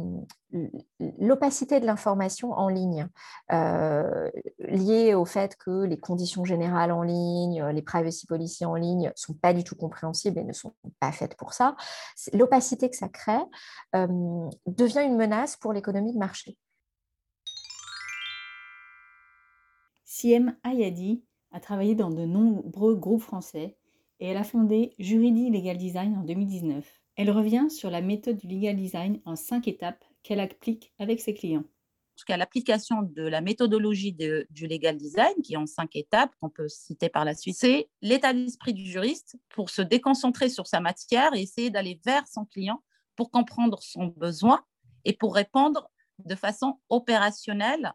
l'opacité 1.18 1.80
de 1.80 1.88
l'information 1.88 2.52
en 2.52 2.70
ligne, 2.70 3.08
euh, 3.52 4.30
liée 4.60 5.16
au 5.16 5.26
fait 5.26 5.56
que 5.56 5.84
les 5.84 5.98
conditions 5.98 6.46
générales 6.46 6.92
en 6.92 7.02
ligne, 7.02 7.66
les 7.74 7.82
privacy 7.82 8.28
policy 8.28 8.64
en 8.64 8.76
ligne 8.76 9.08
ne 9.08 9.12
sont 9.16 9.34
pas 9.34 9.54
du 9.54 9.64
tout 9.64 9.76
compréhensibles 9.76 10.38
et 10.38 10.44
ne 10.44 10.54
sont 10.54 10.76
pas 11.00 11.12
faites 11.12 11.36
pour 11.36 11.54
ça, 11.54 11.76
l'opacité 12.32 12.92
que 12.92 12.96
ça 12.96 13.10
crée 13.10 13.34
euh, 13.96 14.50
devient 14.68 15.04
une 15.04 15.18
menace 15.18 15.58
pour 15.58 15.74
l'économie 15.74 16.14
de 16.14 16.20
marché. 16.20 16.60
Siem 20.06 20.56
Ayadi 20.64 21.24
a 21.52 21.60
travaillé 21.60 21.96
dans 21.96 22.12
de 22.12 22.24
nombreux 22.24 22.96
groupes 22.96 23.24
français 23.24 23.78
et 24.20 24.30
elle 24.30 24.38
a 24.38 24.44
fondé 24.44 24.94
Juridi 25.00 25.50
Legal 25.50 25.78
Design 25.78 26.18
en 26.18 26.24
2019. 26.24 26.86
Elle 27.18 27.32
revient 27.32 27.66
sur 27.72 27.90
la 27.90 28.02
méthode 28.02 28.38
du 28.38 28.48
legal 28.48 28.76
design 28.76 29.20
en 29.26 29.36
cinq 29.36 29.68
étapes 29.68 30.06
qu'elle 30.22 30.40
applique 30.40 30.94
avec 31.00 31.20
ses 31.20 31.34
clients. 31.34 31.64
tout 32.16 32.26
cas 32.28 32.38
l'application 32.38 33.02
de 33.02 33.24
la 33.24 33.42
méthodologie 33.42 34.14
du 34.14 34.68
legal 34.68 34.98
design, 34.98 35.34
qui 35.44 35.54
est 35.54 35.58
en 35.58 35.66
cinq 35.66 35.96
étapes, 35.96 36.32
qu'on 36.40 36.52
peut 36.52 36.68
citer 36.68 37.10
par 37.10 37.26
la 37.26 37.34
suite, 37.34 37.58
c'est 37.58 37.90
l'état 38.04 38.34
d'esprit 38.34 38.74
du 38.74 38.86
juriste 38.86 39.36
pour 39.50 39.72
se 39.72 39.82
déconcentrer 39.82 40.48
sur 40.48 40.68
sa 40.68 40.80
matière 40.80 41.34
et 41.34 41.42
essayer 41.42 41.72
d'aller 41.72 42.00
vers 42.06 42.28
son 42.28 42.46
client 42.46 42.84
pour 43.16 43.32
comprendre 43.32 43.82
son 43.82 44.06
besoin 44.06 44.64
et 45.04 45.14
pour 45.14 45.34
répondre 45.34 45.90
de 46.24 46.36
façon 46.36 46.80
opérationnelle 46.90 47.94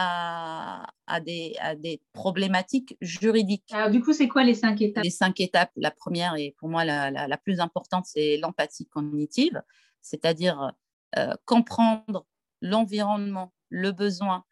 à, 0.00 1.20
des, 1.20 1.56
des, 1.78 2.00
problématiques 2.12 2.96
juridiques. 3.00 3.64
Alors, 3.72 3.90
du 3.90 4.00
coup, 4.00 4.12
c'est 4.12 4.28
quoi 4.28 4.44
les 4.44 4.54
cinq 4.54 4.80
étapes? 4.80 5.02
Les 5.02 5.10
cinq 5.10 5.40
étapes, 5.40 5.72
la 5.76 5.90
première 5.90 6.36
et 6.36 6.54
pour 6.58 6.68
moi 6.68 6.84
la, 6.84 7.10
la, 7.10 7.36
plus 7.36 7.58
importante, 7.58 8.04
c'est 8.06 8.36
l'empathie 8.36 8.86
cognitive, 8.86 9.60
c'est-à-dire 10.00 10.72
euh, 11.16 11.34
comprendre 11.44 12.26
l'environnement, 12.62 13.52
le 13.70 13.90
besoin 13.90 14.44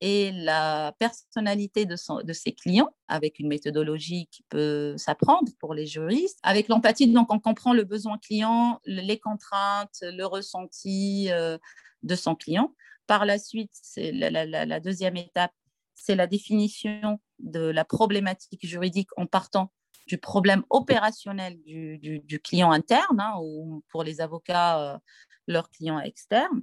et 0.00 0.30
la 0.32 0.94
personnalité 0.98 1.84
de, 1.86 1.96
son, 1.96 2.22
de 2.22 2.32
ses 2.32 2.52
clients 2.52 2.94
avec 3.08 3.38
une 3.38 3.48
méthodologie 3.48 4.28
qui 4.30 4.44
peut 4.48 4.96
s'apprendre 4.96 5.50
pour 5.58 5.74
les 5.74 5.86
juristes. 5.86 6.38
Avec 6.42 6.68
l'empathie, 6.68 7.12
donc 7.12 7.32
on 7.32 7.40
comprend 7.40 7.72
le 7.72 7.84
besoin 7.84 8.18
client, 8.18 8.80
les 8.84 9.18
contraintes, 9.18 9.98
le 10.02 10.24
ressenti 10.24 11.28
euh, 11.30 11.58
de 12.02 12.14
son 12.14 12.34
client. 12.34 12.74
Par 13.06 13.24
la 13.26 13.38
suite, 13.38 13.72
c'est 13.72 14.12
la, 14.12 14.80
deuxième 14.80 15.16
étape, 15.16 15.52
c'est 15.94 16.14
la 16.14 16.26
définition 16.26 17.20
de 17.38 17.60
la 17.60 17.84
problématique 17.84 18.66
juridique 18.66 19.10
en 19.16 19.26
partant 19.26 19.72
du 20.06 20.18
problème 20.18 20.64
opérationnel 20.70 21.58
du, 21.64 22.40
client 22.42 22.72
interne 22.72 23.20
hein, 23.20 23.34
ou 23.40 23.84
pour 23.90 24.02
les 24.02 24.20
avocats, 24.20 24.94
euh, 24.94 24.98
leurs 25.46 25.70
clients 25.70 26.00
externes. 26.00 26.62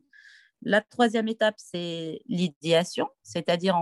La 0.61 0.81
troisième 0.81 1.29
étape, 1.29 1.55
c'est 1.57 2.19
l'idéation, 2.27 3.07
c'est-à-dire 3.23 3.77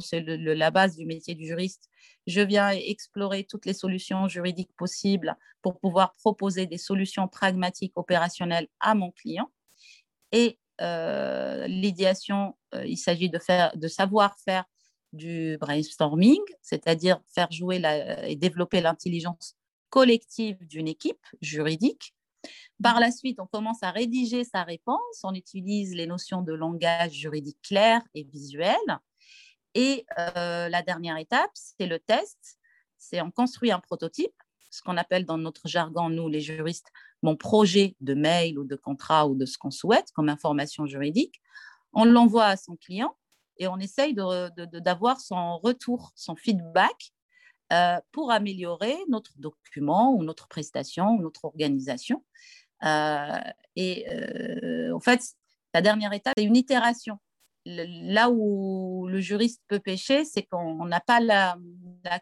c'est 0.00 0.22
la 0.22 0.70
base 0.70 0.96
du 0.96 1.04
métier 1.04 1.34
du 1.34 1.46
juriste. 1.46 1.90
Je 2.26 2.40
viens 2.40 2.70
explorer 2.70 3.44
toutes 3.44 3.66
les 3.66 3.74
solutions 3.74 4.28
juridiques 4.28 4.74
possibles 4.76 5.36
pour 5.60 5.78
pouvoir 5.78 6.14
proposer 6.14 6.66
des 6.66 6.78
solutions 6.78 7.28
pragmatiques 7.28 7.92
opérationnelles 7.96 8.68
à 8.80 8.94
mon 8.94 9.10
client. 9.10 9.50
Et 10.32 10.58
euh, 10.82 11.66
l'idéation, 11.68 12.56
euh, 12.74 12.84
il 12.86 12.96
s'agit 12.96 13.30
de, 13.30 13.38
faire, 13.38 13.76
de 13.76 13.88
savoir 13.88 14.36
faire 14.38 14.64
du 15.12 15.56
brainstorming, 15.60 16.40
c'est-à-dire 16.60 17.20
faire 17.34 17.50
jouer 17.52 17.80
et 18.24 18.36
développer 18.36 18.80
l'intelligence 18.80 19.56
collective 19.90 20.56
d'une 20.66 20.88
équipe 20.88 21.24
juridique. 21.42 22.14
Par 22.82 22.98
la 22.98 23.12
suite, 23.12 23.38
on 23.38 23.46
commence 23.46 23.82
à 23.82 23.90
rédiger 23.90 24.42
sa 24.42 24.64
réponse, 24.64 25.20
on 25.22 25.34
utilise 25.34 25.94
les 25.94 26.06
notions 26.06 26.42
de 26.42 26.52
langage 26.52 27.12
juridique 27.12 27.60
clair 27.62 28.00
et 28.14 28.24
visuel. 28.24 28.76
Et 29.74 30.04
euh, 30.18 30.68
la 30.68 30.82
dernière 30.82 31.18
étape, 31.18 31.50
c'est 31.54 31.86
le 31.86 31.98
test, 31.98 32.58
c'est 32.98 33.20
on 33.20 33.30
construit 33.30 33.70
un 33.70 33.80
prototype, 33.80 34.34
ce 34.70 34.82
qu'on 34.82 34.96
appelle 34.96 35.26
dans 35.26 35.38
notre 35.38 35.68
jargon, 35.68 36.08
nous 36.08 36.28
les 36.28 36.40
juristes, 36.40 36.90
mon 37.22 37.36
projet 37.36 37.96
de 38.00 38.14
mail 38.14 38.58
ou 38.58 38.64
de 38.64 38.76
contrat 38.76 39.26
ou 39.28 39.34
de 39.34 39.46
ce 39.46 39.58
qu'on 39.58 39.70
souhaite 39.70 40.10
comme 40.12 40.28
information 40.28 40.86
juridique, 40.86 41.40
on 41.92 42.04
l'envoie 42.04 42.46
à 42.46 42.56
son 42.56 42.76
client 42.76 43.16
et 43.58 43.68
on 43.68 43.78
essaye 43.78 44.14
d'avoir 44.14 45.20
son 45.20 45.58
retour, 45.58 46.12
son 46.14 46.36
feedback 46.36 47.12
euh, 47.72 48.00
pour 48.10 48.30
améliorer 48.32 48.96
notre 49.08 49.32
document 49.38 50.12
ou 50.14 50.24
notre 50.24 50.48
prestation 50.48 51.10
ou 51.10 51.22
notre 51.22 51.44
organisation. 51.44 52.24
Euh, 52.84 53.38
et 53.76 54.06
euh, 54.10 54.94
en 54.94 55.00
fait, 55.00 55.22
la 55.72 55.80
dernière 55.80 56.12
étape, 56.12 56.34
c'est 56.36 56.44
une 56.44 56.56
itération. 56.56 57.18
là 57.64 58.30
où 58.30 59.06
le 59.08 59.20
juriste 59.20 59.62
peut 59.68 59.78
pêcher, 59.78 60.24
c'est 60.24 60.42
qu'on 60.42 60.84
n'a 60.84 61.00
pas 61.00 61.20
la, 61.20 61.56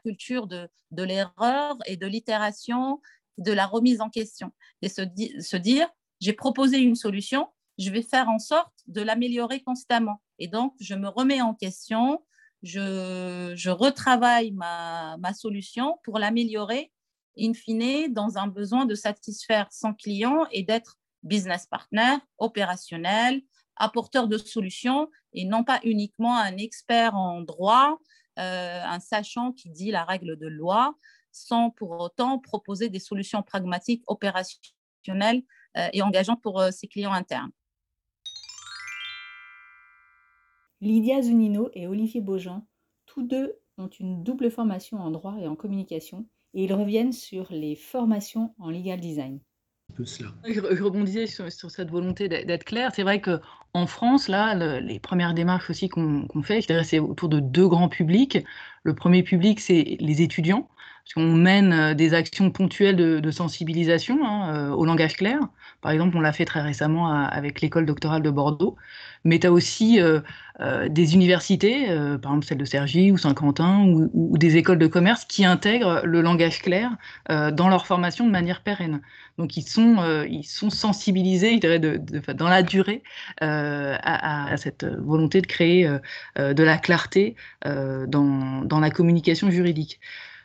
culture 0.04 0.46
de, 0.46 0.68
de 0.90 1.02
l'erreur 1.02 1.78
et 1.86 1.96
de 1.96 2.06
l'itération 2.06 3.00
de 3.40 3.52
la 3.52 3.66
remise 3.66 4.00
en 4.00 4.10
question 4.10 4.52
et 4.82 4.88
se, 4.88 5.56
dire, 5.56 5.88
j'ai 6.20 6.32
proposé 6.32 6.78
une 6.78 6.94
solution, 6.94 7.48
je 7.78 7.90
vais 7.90 8.02
faire 8.02 8.28
en 8.28 8.38
sorte 8.38 8.72
de 8.86 9.00
l'améliorer 9.00 9.62
constamment. 9.62 10.22
Et 10.38 10.46
donc, 10.46 10.74
je 10.80 10.94
me 10.94 11.08
remets 11.08 11.40
en 11.40 11.54
question, 11.54 12.24
je, 12.62 13.52
je 13.56 13.70
retravaille 13.70 14.52
ma, 14.52 15.16
ma, 15.18 15.34
solution 15.34 15.98
pour 16.04 16.18
l'améliorer, 16.18 16.92
in 17.38 17.54
fine, 17.54 18.12
dans 18.12 18.38
un 18.38 18.46
besoin 18.46 18.84
de 18.84 18.94
satisfaire 18.94 19.68
son 19.70 19.94
client 19.94 20.46
et 20.52 20.62
d'être 20.62 20.98
business 21.22 21.66
partner, 21.66 22.16
opérationnel, 22.38 23.42
apporteur 23.76 24.28
de 24.28 24.38
solutions 24.38 25.08
et 25.32 25.44
non 25.44 25.64
pas 25.64 25.80
uniquement 25.84 26.36
un 26.36 26.56
expert 26.56 27.14
en 27.14 27.40
droit, 27.40 27.98
euh, 28.38 28.82
un 28.84 29.00
sachant 29.00 29.52
qui 29.52 29.70
dit 29.70 29.90
la 29.90 30.04
règle 30.04 30.38
de 30.38 30.46
loi, 30.46 30.94
sans 31.32 31.70
pour 31.70 31.92
autant 31.92 32.38
proposer 32.38 32.88
des 32.88 32.98
solutions 32.98 33.42
pragmatiques, 33.42 34.02
opérationnelles 34.06 35.42
euh, 35.76 35.88
et 35.92 36.02
engageantes 36.02 36.42
pour 36.42 36.60
euh, 36.60 36.70
ses 36.70 36.88
clients 36.88 37.12
internes. 37.12 37.50
Lydia 40.80 41.20
Zunino 41.20 41.68
et 41.74 41.86
Olivier 41.86 42.20
Beaujean, 42.20 42.66
tous 43.06 43.22
deux 43.22 43.58
ont 43.76 43.88
une 43.88 44.22
double 44.22 44.50
formation 44.50 44.98
en 44.98 45.10
droit 45.10 45.36
et 45.38 45.46
en 45.46 45.56
communication 45.56 46.26
et 46.54 46.64
ils 46.64 46.72
reviennent 46.72 47.12
sur 47.12 47.46
les 47.50 47.76
formations 47.76 48.54
en 48.58 48.70
legal 48.70 49.00
design. 49.00 49.40
Je, 49.98 50.82
rebondissais 50.82 51.26
sur, 51.26 51.50
cette 51.50 51.90
volonté 51.90 52.28
d'être 52.28 52.64
clair. 52.64 52.92
C'est 52.94 53.02
vrai 53.02 53.20
qu'en 53.72 53.86
France, 53.86 54.28
là, 54.28 54.54
les 54.80 54.98
premières 54.98 55.34
démarches 55.34 55.70
aussi 55.70 55.88
qu'on 55.88 56.26
fait, 56.42 56.60
c'est 56.84 56.98
autour 56.98 57.28
de 57.28 57.40
deux 57.40 57.68
grands 57.68 57.88
publics. 57.88 58.38
Le 58.82 58.94
premier 58.94 59.22
public, 59.22 59.60
c'est 59.60 59.96
les 60.00 60.22
étudiants 60.22 60.68
on 61.16 61.34
mène 61.34 61.72
euh, 61.72 61.94
des 61.94 62.14
actions 62.14 62.50
ponctuelles 62.50 62.96
de, 62.96 63.30
sensibilisation 63.30 64.24
hein, 64.24 64.54
euh, 64.54 64.70
au 64.70 64.84
langage 64.84 65.16
clair. 65.16 65.38
Par 65.80 65.92
exemple, 65.92 66.16
on 66.16 66.20
l'a 66.20 66.32
fait 66.32 66.44
très 66.44 66.60
récemment 66.60 67.10
avec 67.10 67.60
l'école 67.60 67.86
doctorale 67.86 68.22
de 68.22 68.30
Bordeaux. 68.30 68.76
Mais 69.24 69.38
tu 69.38 69.46
as 69.46 69.52
aussi 69.52 69.98
euh, 70.00 70.20
des 70.88 71.14
universités, 71.14 71.86
par 72.20 72.32
exemple 72.32 72.44
celle 72.44 72.58
de 72.58 72.64
Cergy 72.66 73.12
ou 73.12 73.16
Saint-Quentin, 73.16 73.86
ou, 73.86 74.36
des 74.36 74.58
écoles 74.58 74.78
de 74.78 74.86
commerce 74.86 75.24
qui 75.24 75.46
intègrent 75.46 76.02
le 76.04 76.20
langage 76.20 76.60
clair 76.60 76.90
dans 77.30 77.68
leur 77.68 77.86
formation 77.86 78.26
de 78.26 78.30
manière 78.30 78.62
pérenne. 78.62 79.00
Donc 79.38 79.56
ils 79.56 79.62
sont, 79.62 80.24
ils 80.28 80.44
sont 80.44 80.68
sensibilisés, 80.68 81.54
je 81.54 81.60
dirais, 81.60 81.78
dans 81.78 82.48
la 82.48 82.62
durée 82.62 83.02
à, 84.02 84.56
cette 84.56 84.84
volonté 84.84 85.40
de 85.40 85.46
créer 85.46 85.88
de 86.36 86.62
la 86.62 86.78
clarté 86.78 87.36
dans, 87.64 88.62
dans 88.64 88.80
la 88.80 88.90
communication 88.90 89.50
juridique. 89.50 90.00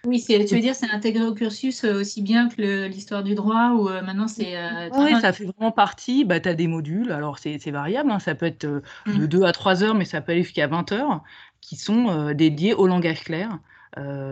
Oui, 0.06 0.24
tu 0.24 0.56
veux 0.56 0.62
dire, 0.62 0.76
c'est 0.76 0.90
intégré 0.90 1.24
au 1.24 1.34
cursus 1.34 1.84
euh, 1.84 2.00
aussi 2.00 2.22
bien 2.22 2.50
que 2.50 2.88
l'histoire 2.88 3.24
du 3.24 3.36
droit 3.36 3.72
ou 3.72 3.90
euh, 3.90 4.02
maintenant 4.02 4.28
c'est. 4.28 4.58
Euh, 4.58 4.90
oui, 4.94 5.20
ça 5.20 5.34
fait 5.34 5.46
vraiment 5.46 5.72
partie. 5.72 6.26
Bah, 6.26 6.40
tu 6.40 6.50
as 6.50 6.54
des 6.54 6.68
modules, 6.68 7.12
alors 7.12 7.40
c'est 7.40 7.58
variable, 7.72 8.12
hein, 8.12 8.20
ça 8.20 8.36
peut 8.36 8.46
être 8.46 8.66
de 8.66 9.26
2 9.26 9.40
mmh. 9.40 9.44
à 9.44 9.52
3 9.52 9.84
heures, 9.84 9.96
mais 9.96 10.06
ça 10.06 10.22
peut 10.22 10.32
aller 10.32 10.44
jusqu'à 10.44 10.68
20 10.68 10.92
heures, 10.92 11.24
qui 11.62 11.76
sont 11.76 12.32
dédiés 12.34 12.74
au 12.74 12.88
langage 12.88 13.24
clair 13.24 13.60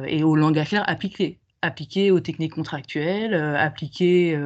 et 0.07 0.23
au 0.23 0.35
langage 0.35 0.69
clair 0.69 0.83
appliqué 0.87 1.39
appliqué 1.63 2.11
aux 2.11 2.19
techniques 2.19 2.53
contractuelles, 2.53 3.33
appliqué 3.33 4.39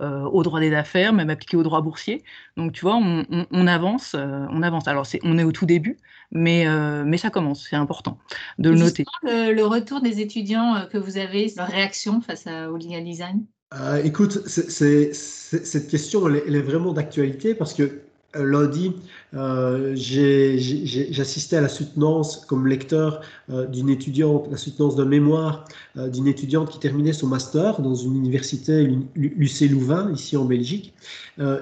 au 0.00 0.42
droit 0.42 0.58
des 0.58 0.74
affaires, 0.74 1.12
même 1.12 1.30
appliqué 1.30 1.56
au 1.56 1.62
droit 1.62 1.80
boursier. 1.80 2.24
Donc, 2.56 2.72
tu 2.72 2.80
vois, 2.82 2.96
on, 2.96 3.66
avance, 3.66 4.14
on 4.14 4.62
avance. 4.62 4.88
Alors, 4.88 5.06
on 5.22 5.38
est 5.38 5.44
au 5.44 5.52
tout 5.52 5.66
début, 5.66 5.98
mais, 6.32 6.66
euh, 6.66 7.04
mais 7.06 7.18
ça 7.18 7.30
commence, 7.30 7.68
c'est 7.68 7.76
important 7.76 8.18
de 8.58 8.70
le 8.70 8.76
noter. 8.76 9.04
Le, 9.22 9.62
retour 9.62 10.00
des 10.00 10.20
étudiants 10.20 10.74
euh, 10.74 10.86
que 10.86 10.98
vous 10.98 11.18
avez, 11.18 11.52
leur 11.56 11.68
réaction 11.68 12.20
face 12.20 12.46
au 12.46 12.76
legal 12.76 13.04
design? 13.04 13.44
Euh, 13.74 14.02
Écoute, 14.02 14.46
cette 14.46 15.88
question, 15.88 16.28
elle 16.28 16.56
est 16.56 16.62
vraiment 16.62 16.92
d'actualité 16.92 17.54
parce 17.54 17.74
que 17.74 18.02
euh, 18.34 18.46
lundi, 18.46 18.92
euh, 19.34 19.92
j'assistais 19.94 21.56
à 21.56 21.60
la 21.60 21.68
soutenance 21.68 22.46
comme 22.46 22.66
lecteur 22.66 23.20
euh, 23.50 23.66
d'une 23.66 23.90
étudiante, 23.90 24.48
la 24.50 24.56
soutenance 24.56 24.96
d'un 24.96 25.04
mémoire 25.04 25.66
d'une 25.94 26.26
étudiante 26.26 26.70
qui 26.70 26.78
terminait 26.78 27.12
son 27.12 27.26
master 27.26 27.82
dans 27.82 27.94
une 27.94 28.16
université, 28.16 28.88
l'UC 29.14 29.68
Louvain, 29.70 30.10
ici 30.14 30.38
en 30.38 30.46
Belgique, 30.46 30.94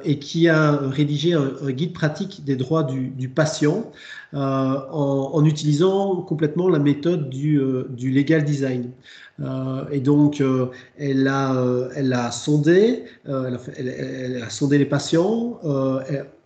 et 0.05 0.21
qui 0.21 0.49
a 0.49 0.77
rédigé 0.77 1.33
un, 1.33 1.71
guide 1.73 1.93
pratique 1.93 2.45
des 2.45 2.55
droits 2.55 2.85
du, 2.85 3.29
patient 3.29 3.91
en, 4.33 5.45
utilisant 5.45 6.23
complètement 6.23 6.69
la 6.69 6.79
méthode 6.79 7.29
du, 7.29 7.61
legal 7.99 8.45
design. 8.45 8.93
et 9.91 9.99
donc, 9.99 10.41
elle, 10.97 11.27
a, 11.27 12.31
sondé, 12.31 13.03
elle, 13.27 14.43
a 14.45 14.51
sondé 14.51 14.79
les 14.79 14.87
patients. 14.87 15.59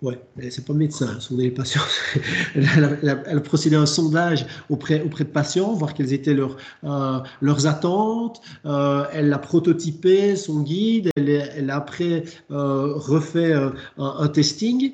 Ouais, 0.05 0.21
c'est 0.51 0.67
pas 0.67 0.75
médecin, 0.75 1.19
sont 1.19 1.37
des 1.37 1.51
patients. 1.51 1.81
elle, 2.55 3.09
a, 3.09 3.41
procédé 3.41 3.75
à 3.75 3.81
un 3.81 3.87
sondage 3.87 4.45
auprès, 4.69 5.01
auprès 5.01 5.25
de 5.25 5.31
patients, 5.31 5.73
voir 5.73 5.95
quelles 5.95 6.13
étaient 6.13 6.35
leurs, 6.35 6.59
euh, 6.85 7.21
leurs 7.41 7.67
attentes. 7.67 8.43
Euh, 8.67 9.05
elle 9.15 9.33
a 9.33 9.39
prototypé 9.39 10.37
son 10.37 10.61
guide. 10.61 11.09
Elle, 11.17 11.31
elle 11.31 11.71
a 11.71 11.77
après 11.77 12.25
euh, 12.51 12.93
refait 12.97 13.55
un, 13.97 14.29
testing. 14.29 14.93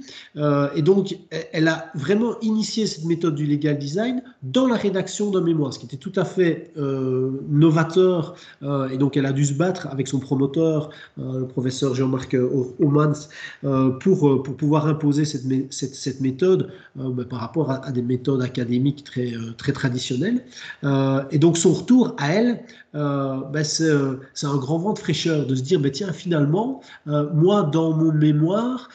et 0.76 0.83
donc, 0.83 1.19
elle 1.52 1.67
a 1.67 1.87
vraiment 1.97 2.38
initié 2.40 2.87
cette 2.87 3.05
méthode 3.05 3.35
du 3.35 3.47
legal 3.47 3.79
design 3.79 4.23
dans 4.45 4.69
la 4.69 4.76
rédaction 4.76 5.33
d'un 5.33 5.40
mémoire, 5.40 5.73
ce 5.73 5.81
qui 5.81 5.87
était 5.87 5.97
tout 5.97 6.12
à 6.14 6.25
fait 6.25 6.73
novateur. 6.76 8.37
Et 8.93 8.97
donc, 8.97 9.17
elle 9.17 9.26
a 9.26 9.33
dû 9.33 9.45
se 9.45 9.55
battre 9.55 9.88
avec 9.88 10.07
son 10.07 10.21
promoteur, 10.21 10.90
le 11.17 11.47
professeur 11.47 11.95
Jean-Marc 11.95 12.37
Homans, 12.81 13.29
pour, 14.00 14.43
pour 14.43 14.57
pouvoir 14.57 14.87
imposer 15.00 15.25
cette, 15.25 15.73
cette, 15.73 16.21
méthode 16.21 16.71
bah, 16.95 17.25
par 17.28 17.40
rapport 17.40 17.71
à, 17.71 17.90
des 17.90 18.02
méthodes 18.02 18.42
académiques 18.42 19.04
très, 19.04 19.33
très 19.57 19.73
traditionnelles. 19.73 20.42
et 21.30 21.38
donc, 21.38 21.57
son 21.57 21.73
retour 21.73 22.14
à 22.19 22.33
elle, 22.33 22.61
bah, 22.95 23.65
c'est 23.65 23.91
un 23.91 24.57
grand 24.57 24.79
vent 24.79 24.93
de 24.93 24.99
fraîcheur 24.99 25.47
de 25.47 25.55
se 25.55 25.63
dire, 25.63 25.81
bah, 25.81 25.91
tiens, 25.91 26.13
finalement, 26.13 26.81
moi, 27.07 27.63
dans 27.63 27.93
mon 27.93 28.13
mémoire, 28.13 28.89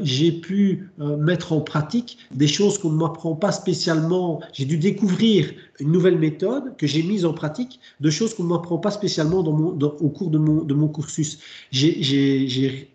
j'ai 0.00 0.32
pu 0.32 0.90
mettre 0.98 1.52
en 1.52 1.60
pratique 1.60 2.18
des 2.32 2.48
choses 2.48 2.78
qu'on 2.78 2.90
ne 2.90 2.98
m'apprend 2.98 3.34
pas 3.34 3.52
spécialement. 3.52 4.40
J'ai 4.52 4.64
dû 4.64 4.78
découvrir 4.78 5.52
une 5.82 5.92
nouvelle 5.92 6.18
méthode 6.18 6.76
que 6.76 6.86
j'ai 6.86 7.02
mise 7.02 7.24
en 7.24 7.32
pratique, 7.32 7.80
de 8.00 8.10
choses 8.10 8.34
qu'on 8.34 8.44
ne 8.44 8.48
m'apprend 8.48 8.78
pas 8.78 8.90
spécialement 8.90 9.42
dans 9.42 9.52
mon, 9.52 9.78
au 9.78 10.08
cours 10.08 10.30
de 10.30 10.38
mon, 10.38 10.88
cursus. 10.88 11.38
J'ai 11.70 12.48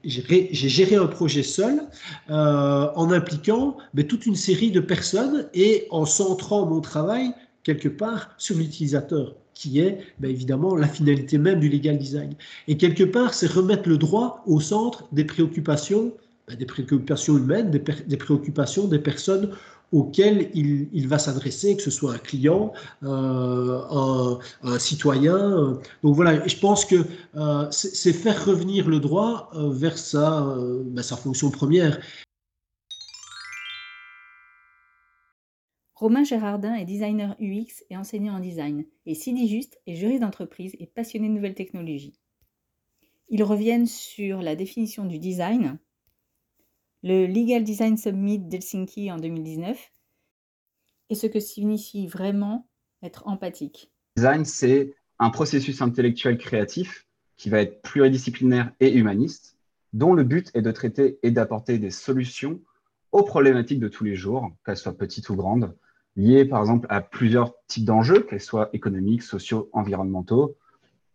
géré 0.03 0.95
un 0.95 1.07
projet 1.07 1.43
seul 1.43 1.81
euh, 2.29 2.87
en 2.95 3.11
impliquant 3.11 3.77
mais, 3.93 4.05
toute 4.05 4.25
une 4.25 4.35
série 4.35 4.71
de 4.71 4.79
personnes 4.79 5.47
et 5.53 5.87
en 5.89 6.05
centrant 6.05 6.65
mon 6.65 6.81
travail 6.81 7.31
quelque 7.63 7.89
part 7.89 8.29
sur 8.37 8.55
l'utilisateur 8.55 9.35
qui 9.57 9.79
est 9.79 9.99
ben, 10.19 10.29
évidemment 10.29 10.75
la 10.75 10.87
finalité 10.87 11.37
même 11.37 11.59
du 11.59 11.69
legal 11.69 11.97
design. 11.97 12.33
Et 12.67 12.77
quelque 12.77 13.03
part, 13.03 13.33
c'est 13.33 13.51
remettre 13.51 13.89
le 13.89 13.97
droit 13.97 14.43
au 14.45 14.59
centre 14.59 15.07
des 15.11 15.25
préoccupations 15.25 16.13
ben, 16.47 16.57
des 16.57 16.65
préoccupations 16.65 17.37
humaines, 17.37 17.71
des, 17.71 18.17
préoccupations 18.17 18.87
des 18.87 18.99
personnes 18.99 19.51
auxquelles 19.91 20.49
il, 20.53 21.07
va 21.07 21.17
s'adresser, 21.17 21.75
que 21.75 21.81
ce 21.81 21.91
soit 21.91 22.13
un 22.13 22.17
client, 22.17 22.73
euh, 23.03 24.35
un, 24.63 24.79
citoyen. 24.79 25.77
Donc 26.03 26.15
voilà, 26.15 26.45
je 26.47 26.57
pense 26.57 26.85
que 26.85 27.05
euh, 27.35 27.67
c'est 27.71 28.13
faire 28.13 28.45
revenir 28.45 28.87
le 28.87 28.99
droit 28.99 29.49
euh, 29.55 29.69
vers 29.71 29.95
ben, 30.13 31.03
sa 31.03 31.15
fonction 31.15 31.51
première. 31.51 31.99
Romain 35.99 36.23
Gérardin 36.23 36.75
est 36.75 36.85
designer 36.85 37.35
UX 37.39 37.83
et 37.89 37.97
enseignant 37.97 38.35
en 38.35 38.39
design, 38.39 38.85
et 39.07 39.15
Sidi 39.15 39.47
Juste 39.47 39.79
est 39.87 39.95
juriste 39.95 40.21
d'entreprise 40.21 40.75
et 40.77 40.85
passionné 40.85 41.27
de 41.27 41.33
nouvelles 41.33 41.55
technologies. 41.55 42.13
Ils 43.29 43.41
reviennent 43.41 43.87
sur 43.87 44.43
la 44.43 44.55
définition 44.55 45.05
du 45.05 45.17
design, 45.17 45.79
le 47.01 47.25
Legal 47.25 47.63
Design 47.63 47.97
Summit 47.97 48.37
d'Helsinki 48.37 49.11
en 49.11 49.17
2019 49.17 49.91
et 51.09 51.15
ce 51.15 51.25
que 51.25 51.39
signifie 51.39 52.05
vraiment 52.05 52.69
être 53.01 53.27
empathique. 53.27 53.91
Design, 54.17 54.45
c'est 54.45 54.93
un 55.17 55.31
processus 55.31 55.81
intellectuel 55.81 56.37
créatif 56.37 57.07
qui 57.37 57.49
va 57.49 57.59
être 57.59 57.81
pluridisciplinaire 57.81 58.71
et 58.79 58.93
humaniste, 58.93 59.57
dont 59.93 60.13
le 60.13 60.23
but 60.23 60.51
est 60.53 60.61
de 60.61 60.71
traiter 60.71 61.17
et 61.23 61.31
d'apporter 61.31 61.79
des 61.79 61.89
solutions 61.89 62.61
aux 63.11 63.23
problématiques 63.23 63.79
de 63.79 63.87
tous 63.87 64.03
les 64.03 64.15
jours, 64.15 64.51
qu'elles 64.63 64.77
soient 64.77 64.95
petites 64.95 65.29
ou 65.29 65.35
grandes, 65.35 65.75
liées 66.17 66.43
par 66.43 66.59
exemple 66.59 66.87
à 66.89 66.99
plusieurs 66.99 67.53
types 67.67 67.85
d'enjeux, 67.85 68.23
qu'elles 68.23 68.41
soient 68.41 68.69
économiques, 68.73 69.23
sociaux, 69.23 69.69
environnementaux, 69.71 70.57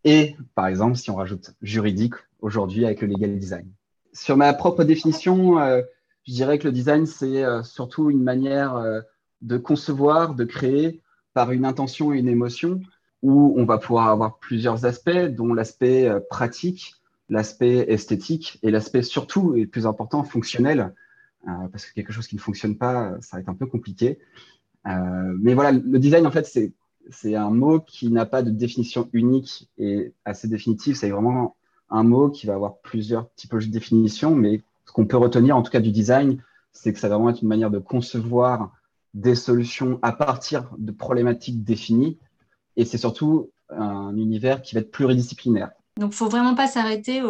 et 0.04 0.34
par 0.54 0.66
exemple, 0.66 0.96
si 0.96 1.10
on 1.10 1.16
rajoute 1.16 1.54
juridique 1.60 2.14
aujourd'hui 2.40 2.86
avec 2.86 3.02
le 3.02 3.08
legal 3.08 3.38
design 3.38 3.70
sur 4.12 4.36
ma 4.36 4.52
propre 4.52 4.84
définition, 4.84 5.58
euh, 5.58 5.82
je 6.26 6.32
dirais 6.32 6.58
que 6.58 6.64
le 6.64 6.72
design, 6.72 7.06
c'est 7.06 7.44
euh, 7.44 7.62
surtout 7.62 8.10
une 8.10 8.22
manière 8.22 8.76
euh, 8.76 9.00
de 9.40 9.56
concevoir, 9.56 10.34
de 10.34 10.44
créer 10.44 11.00
par 11.34 11.50
une 11.50 11.64
intention 11.64 12.12
et 12.12 12.18
une 12.18 12.28
émotion, 12.28 12.80
où 13.22 13.54
on 13.56 13.64
va 13.64 13.78
pouvoir 13.78 14.08
avoir 14.08 14.38
plusieurs 14.38 14.84
aspects, 14.84 15.10
dont 15.10 15.54
l'aspect 15.54 16.10
pratique, 16.28 16.96
l'aspect 17.28 17.86
esthétique 17.88 18.58
et 18.62 18.70
l'aspect 18.70 19.02
surtout, 19.02 19.56
et 19.56 19.66
plus 19.66 19.86
important, 19.86 20.24
fonctionnel, 20.24 20.92
parce 21.70 21.86
que 21.86 21.94
quelque 21.94 22.12
chose 22.12 22.26
qui 22.26 22.34
ne 22.34 22.40
fonctionne 22.40 22.76
pas, 22.76 23.14
ça 23.20 23.36
va 23.36 23.40
être 23.40 23.48
un 23.48 23.54
peu 23.54 23.66
compliqué. 23.66 24.18
Mais 24.84 25.54
voilà, 25.54 25.72
le 25.72 25.98
design, 25.98 26.26
en 26.26 26.30
fait, 26.30 26.46
c'est 27.10 27.34
un 27.34 27.50
mot 27.50 27.80
qui 27.80 28.10
n'a 28.10 28.26
pas 28.26 28.42
de 28.42 28.50
définition 28.50 29.08
unique 29.12 29.68
et 29.78 30.12
assez 30.24 30.48
définitive. 30.48 30.96
C'est 30.96 31.10
vraiment 31.10 31.56
un 31.90 32.04
mot 32.04 32.30
qui 32.30 32.46
va 32.46 32.54
avoir 32.54 32.78
plusieurs 32.78 33.32
typologies 33.34 33.68
de 33.68 33.72
définition, 33.72 34.34
mais 34.34 34.62
ce 34.86 34.92
qu'on 34.92 35.06
peut 35.06 35.16
retenir 35.16 35.56
en 35.56 35.62
tout 35.62 35.70
cas 35.70 35.80
du 35.80 35.90
design, 35.90 36.42
c'est 36.72 36.92
que 36.92 36.98
ça 36.98 37.08
va 37.08 37.16
vraiment 37.16 37.30
être 37.30 37.42
une 37.42 37.48
manière 37.48 37.70
de 37.70 37.78
concevoir 37.78 38.72
des 39.14 39.34
solutions 39.34 39.98
à 40.00 40.12
partir 40.12 40.70
de 40.78 40.90
problématiques 40.90 41.62
définies, 41.64 42.18
et 42.76 42.84
c'est 42.84 42.98
surtout 42.98 43.50
un 43.68 44.16
univers 44.16 44.62
qui 44.62 44.74
va 44.74 44.80
être 44.80 44.90
pluridisciplinaire. 44.90 45.70
Donc, 45.98 46.12
il 46.12 46.14
ne 46.14 46.16
faut 46.16 46.28
vraiment 46.28 46.54
pas 46.54 46.66
s'arrêter 46.66 47.20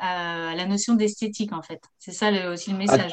à 0.00 0.54
la 0.54 0.66
notion 0.66 0.94
d'esthétique, 0.94 1.52
en 1.52 1.62
fait. 1.62 1.80
C'est 1.98 2.12
ça 2.12 2.30
aussi 2.52 2.70
le 2.70 2.78
message. 2.78 3.12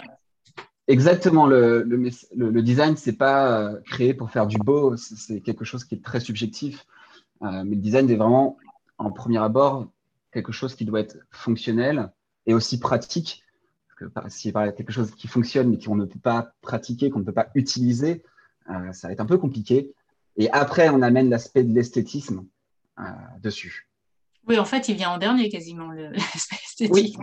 Exactement. 0.91 1.47
Le, 1.47 1.83
le, 1.83 2.61
design, 2.61 2.97
ce 2.97 3.09
n'est 3.09 3.15
pas 3.15 3.61
euh, 3.61 3.79
créé 3.85 4.13
pour 4.13 4.29
faire 4.29 4.45
du 4.45 4.57
beau, 4.57 4.97
c'est 4.97 5.39
quelque 5.39 5.63
chose 5.63 5.85
qui 5.85 5.95
est 5.95 6.03
très 6.03 6.19
subjectif. 6.19 6.85
Euh, 7.43 7.63
mais 7.63 7.75
le 7.75 7.81
design 7.81 8.09
est 8.09 8.17
vraiment, 8.17 8.57
en 8.97 9.09
premier 9.09 9.37
abord, 9.37 9.87
quelque 10.33 10.51
chose 10.51 10.75
qui 10.75 10.83
doit 10.83 10.99
être 10.99 11.17
fonctionnel 11.31 12.11
et 12.45 12.53
aussi 12.53 12.77
pratique. 12.77 13.43
Parce 14.13 14.37
que 14.37 14.49
y 14.49 14.57
a 14.57 14.71
quelque 14.73 14.91
chose 14.91 15.11
qui 15.11 15.27
fonctionne 15.27 15.69
mais 15.69 15.79
qu'on 15.79 15.95
ne 15.95 16.05
peut 16.05 16.19
pas 16.19 16.53
pratiquer, 16.61 17.09
qu'on 17.09 17.19
ne 17.19 17.23
peut 17.23 17.31
pas 17.31 17.51
utiliser, 17.55 18.21
euh, 18.69 18.91
ça 18.91 19.07
va 19.07 19.13
être 19.13 19.21
un 19.21 19.25
peu 19.25 19.37
compliqué. 19.37 19.93
Et 20.35 20.51
après, 20.51 20.89
on 20.89 21.01
amène 21.01 21.29
l'aspect 21.29 21.63
de 21.63 21.73
l'esthétisme 21.73 22.43
dessus. 23.41 23.90
Oui, 24.47 24.57
en 24.57 24.65
fait, 24.65 24.89
il 24.89 24.95
vient 24.95 25.11
en 25.11 25.17
dernier 25.17 25.49
quasiment, 25.49 25.91
l'aspect 25.91 26.55
esthétique. 26.65 26.91
Oui. 26.93 27.15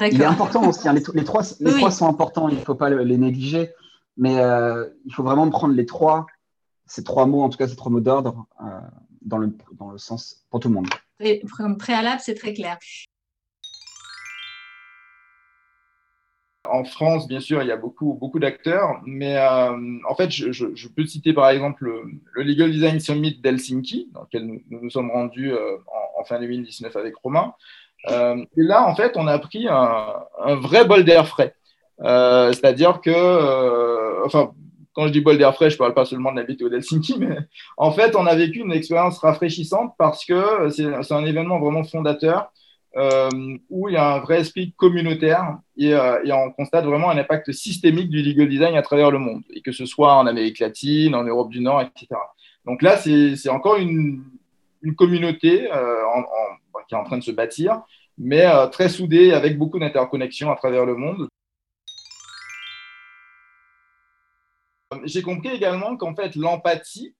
Il 0.00 0.20
est 0.20 0.24
important 0.24 0.68
aussi. 0.68 0.88
Hein. 0.88 0.92
Les, 0.92 1.02
les, 1.14 1.24
trois, 1.24 1.42
les 1.60 1.72
trois 1.72 1.90
sont 1.90 2.08
importants, 2.08 2.48
il 2.48 2.56
ne 2.56 2.60
faut 2.60 2.74
pas 2.74 2.90
les 2.90 3.16
négliger. 3.16 3.70
Mais 4.16 4.38
euh, 4.38 4.88
il 5.04 5.14
faut 5.14 5.22
vraiment 5.22 5.48
prendre 5.50 5.74
les 5.74 5.86
trois, 5.86 6.26
ces 6.86 7.02
trois 7.02 7.26
mots, 7.26 7.42
en 7.42 7.48
tout 7.48 7.58
cas 7.58 7.68
ces 7.68 7.76
trois 7.76 7.90
mots 7.90 8.00
d'ordre, 8.00 8.46
dans, 9.22 9.38
le, 9.38 9.56
dans 9.78 9.90
le 9.90 9.98
sens 9.98 10.44
pour 10.50 10.60
tout 10.60 10.68
le 10.68 10.74
monde. 10.74 10.88
Comme 11.56 11.78
préalable, 11.78 12.20
c'est 12.22 12.34
très 12.34 12.54
clair. 12.54 12.78
En 16.66 16.84
France, 16.84 17.28
bien 17.28 17.40
sûr, 17.40 17.62
il 17.62 17.68
y 17.68 17.72
a 17.72 17.76
beaucoup, 17.76 18.14
beaucoup 18.14 18.38
d'acteurs, 18.38 19.02
mais 19.04 19.36
euh, 19.36 19.98
en 20.08 20.14
fait, 20.14 20.30
je, 20.30 20.88
peux 20.88 21.04
citer 21.04 21.34
par 21.34 21.50
exemple 21.50 21.84
le, 22.34 22.42
Legal 22.42 22.70
Design 22.70 23.00
Summit 23.00 23.38
d'Helsinki, 23.42 24.08
dans 24.12 24.22
lequel 24.22 24.46
nous, 24.46 24.62
nous, 24.70 24.90
sommes 24.90 25.10
rendus 25.10 25.52
euh, 25.52 25.76
en, 26.24 26.34
fin 26.36 26.40
2019 26.40 26.94
avec 26.96 27.14
Romain. 27.16 27.54
Euh, 28.10 28.36
et 28.56 28.62
là, 28.62 28.86
en 28.86 28.94
fait, 28.94 29.12
on 29.16 29.26
a 29.26 29.38
pris 29.38 29.66
un, 29.68 30.14
vrai 30.56 30.84
bol 30.84 31.04
d'air 31.04 31.26
frais. 31.26 31.54
C'est-à-dire 31.98 33.00
que, 33.00 34.24
enfin, 34.24 34.52
quand 34.94 35.06
je 35.06 35.12
dis 35.12 35.20
bol 35.20 35.38
d'air 35.38 35.54
frais, 35.54 35.70
je 35.70 35.74
ne 35.74 35.78
parle 35.78 35.94
pas 35.94 36.04
seulement 36.04 36.32
de 36.32 36.40
la 36.40 36.46
météo 36.46 36.68
d'Helsinki, 36.68 37.16
mais 37.20 37.38
en 37.76 37.92
fait, 37.92 38.16
on 38.16 38.26
a 38.26 38.34
vécu 38.34 38.60
une 38.60 38.72
expérience 38.72 39.18
rafraîchissante 39.18 39.94
parce 39.98 40.24
que 40.24 40.68
c'est 40.70 41.14
un 41.14 41.24
événement 41.24 41.58
vraiment 41.58 41.84
fondateur 41.84 42.50
euh, 42.96 43.28
où 43.70 43.88
il 43.88 43.94
y 43.94 43.96
a 43.96 44.14
un 44.14 44.20
vrai 44.20 44.40
esprit 44.40 44.72
communautaire 44.76 45.58
euh, 45.80 46.22
et, 46.24 46.32
on 46.32 46.52
constate 46.52 46.84
vraiment 46.84 47.10
un 47.10 47.18
impact 47.18 47.50
systémique 47.50 48.08
du 48.08 48.22
legal 48.22 48.48
design 48.48 48.76
à 48.76 48.82
travers 48.82 49.10
le 49.10 49.18
monde, 49.18 49.42
et 49.50 49.62
que 49.62 49.72
ce 49.72 49.84
soit 49.84 50.14
en 50.14 50.28
Amérique 50.28 50.60
latine, 50.60 51.14
en 51.16 51.24
Europe 51.24 51.50
du 51.50 51.60
Nord, 51.60 51.82
etc. 51.82 52.06
Donc 52.64 52.82
là, 52.82 52.96
c'est 52.96 53.48
encore 53.48 53.76
une, 53.76 54.22
communauté 54.92 55.70
euh, 55.72 55.96
qui 56.88 56.94
est 56.94 56.98
en 56.98 57.04
train 57.04 57.18
de 57.18 57.22
se 57.22 57.30
bâtir, 57.30 57.82
mais 58.18 58.44
très 58.70 58.88
soudée, 58.88 59.32
avec 59.32 59.58
beaucoup 59.58 59.78
d'interconnexions 59.78 60.50
à 60.50 60.56
travers 60.56 60.84
le 60.84 60.96
monde. 60.96 61.28
J'ai 65.04 65.22
compris 65.22 65.48
également 65.48 65.96
qu'en 65.96 66.14
fait, 66.14 66.36
l'empathie, 66.36 67.14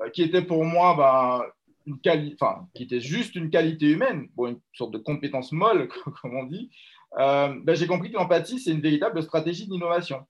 euh, 0.00 0.10
qui 0.10 0.22
était 0.22 0.42
pour 0.42 0.64
moi 0.64 0.94
bah, 0.96 1.46
une 1.86 1.98
enfin, 2.34 2.68
qui 2.74 2.84
était 2.84 3.00
juste 3.00 3.34
une 3.34 3.50
qualité 3.50 3.86
humaine, 3.86 4.28
une 4.38 4.60
sorte 4.72 4.92
de 4.92 4.98
compétence 4.98 5.52
molle, 5.52 5.88
comme 6.22 6.36
on 6.36 6.44
dit, 6.44 6.70
euh, 7.18 7.54
bah, 7.64 7.74
j'ai 7.74 7.86
compris 7.86 8.10
que 8.10 8.16
l'empathie, 8.16 8.60
c'est 8.60 8.72
une 8.72 8.80
véritable 8.80 9.22
stratégie 9.22 9.66
d'innovation. 9.66 10.26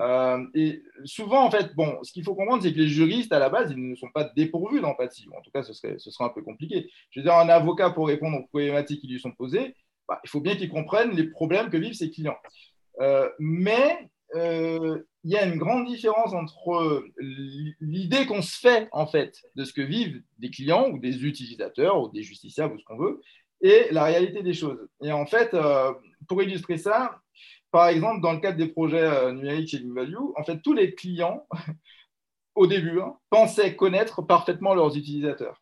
Euh, 0.00 0.44
et 0.54 0.82
souvent, 1.04 1.44
en 1.44 1.50
fait, 1.50 1.74
bon, 1.74 1.98
ce 2.02 2.12
qu'il 2.12 2.24
faut 2.24 2.34
comprendre, 2.34 2.62
c'est 2.62 2.72
que 2.72 2.78
les 2.78 2.88
juristes, 2.88 3.32
à 3.32 3.38
la 3.38 3.50
base, 3.50 3.70
ils 3.70 3.90
ne 3.90 3.94
sont 3.94 4.10
pas 4.12 4.24
dépourvus 4.36 4.80
d'empathie. 4.80 5.26
En 5.36 5.40
tout 5.42 5.50
cas, 5.50 5.62
ce 5.62 5.72
serait, 5.72 5.96
ce 5.98 6.10
serait 6.10 6.24
un 6.24 6.30
peu 6.30 6.42
compliqué. 6.42 6.90
Je 7.10 7.20
veux 7.20 7.24
dire, 7.24 7.34
un 7.34 7.48
avocat, 7.48 7.90
pour 7.90 8.06
répondre 8.06 8.38
aux 8.38 8.46
problématiques 8.46 9.00
qui 9.00 9.08
lui 9.08 9.20
sont 9.20 9.32
posées, 9.32 9.74
bah, 10.08 10.20
il 10.24 10.30
faut 10.30 10.40
bien 10.40 10.56
qu'il 10.56 10.70
comprenne 10.70 11.10
les 11.12 11.24
problèmes 11.24 11.70
que 11.70 11.76
vivent 11.76 11.94
ses 11.94 12.10
clients. 12.10 12.38
mais 13.38 14.10
euh, 14.34 15.02
il 15.24 15.30
y 15.30 15.36
a 15.36 15.44
une 15.44 15.58
grande 15.58 15.86
différence 15.86 16.32
entre 16.32 17.04
l'idée 17.80 18.26
qu'on 18.26 18.42
se 18.42 18.58
fait 18.58 18.88
en 18.90 19.06
fait 19.06 19.42
de 19.56 19.64
ce 19.64 19.72
que 19.72 19.82
vivent 19.82 20.22
des 20.38 20.50
clients 20.50 20.88
ou 20.90 20.98
des 20.98 21.24
utilisateurs 21.24 22.00
ou 22.00 22.08
des 22.08 22.22
justiciables 22.22 22.74
ou 22.74 22.78
ce 22.78 22.84
qu'on 22.84 22.96
veut 22.96 23.20
et 23.60 23.86
la 23.92 24.04
réalité 24.04 24.42
des 24.42 24.54
choses. 24.54 24.88
Et 25.02 25.12
en 25.12 25.26
fait, 25.26 25.54
euh, 25.54 25.92
pour 26.28 26.42
illustrer 26.42 26.76
ça, 26.76 27.20
par 27.72 27.88
exemple, 27.88 28.20
dans 28.20 28.34
le 28.34 28.38
cadre 28.38 28.58
des 28.58 28.68
projets 28.68 29.02
euh, 29.02 29.32
numériques 29.32 29.70
chez 29.70 29.82
Value, 29.82 30.14
en 30.36 30.44
fait, 30.44 30.60
tous 30.60 30.74
les 30.74 30.94
clients, 30.94 31.46
au 32.54 32.66
début, 32.66 33.00
hein, 33.00 33.14
pensaient 33.30 33.74
connaître 33.74 34.20
parfaitement 34.22 34.74
leurs 34.74 34.96
utilisateurs. 34.96 35.60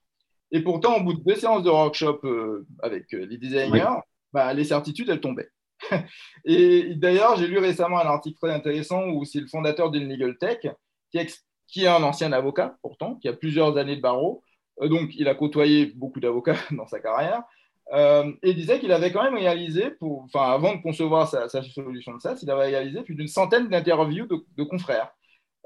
Et 0.50 0.60
pourtant, 0.60 0.96
au 0.96 1.04
bout 1.04 1.14
de 1.14 1.22
deux 1.22 1.36
séances 1.36 1.62
de 1.62 1.70
workshop 1.70 2.18
euh, 2.24 2.66
avec 2.82 3.12
les 3.12 3.38
designers, 3.38 4.00
bah, 4.32 4.52
les 4.52 4.64
certitudes, 4.64 5.08
elles 5.08 5.20
tombaient. 5.20 5.50
et 6.44 6.96
d'ailleurs, 6.96 7.36
j'ai 7.36 7.46
lu 7.46 7.58
récemment 7.58 8.00
un 8.00 8.06
article 8.06 8.36
très 8.42 8.52
intéressant 8.52 9.06
où 9.10 9.24
c'est 9.24 9.40
le 9.40 9.46
fondateur 9.46 9.92
d'une 9.92 10.08
Legal 10.08 10.36
Tech 10.36 10.66
qui, 11.12 11.26
qui, 11.68 11.84
est 11.84 11.88
un 11.88 12.02
ancien 12.02 12.32
avocat, 12.32 12.76
pourtant, 12.82 13.14
qui 13.14 13.28
a 13.28 13.32
plusieurs 13.32 13.76
années 13.78 13.96
de 13.96 14.02
barreau. 14.02 14.42
donc, 14.82 15.14
il 15.14 15.28
a 15.28 15.36
côtoyé 15.36 15.86
beaucoup 15.86 16.18
d'avocats 16.18 16.58
dans 16.72 16.88
sa 16.88 16.98
carrière. 16.98 17.44
Euh, 17.92 18.32
et 18.42 18.54
disait 18.54 18.78
qu'il 18.78 18.92
avait 18.92 19.10
quand 19.10 19.22
même 19.22 19.34
réalisé, 19.36 19.90
pour, 19.90 20.22
enfin, 20.22 20.52
avant 20.52 20.76
de 20.76 20.82
concevoir 20.82 21.28
sa, 21.28 21.48
solution 21.48 22.14
de 22.14 22.20
SaaS, 22.20 22.38
il 22.42 22.50
avait 22.50 22.66
réalisé 22.66 23.02
plus 23.02 23.16
d'une 23.16 23.26
centaine 23.26 23.68
d'interviews 23.68 24.26
de, 24.26 24.62
confrères 24.62 25.10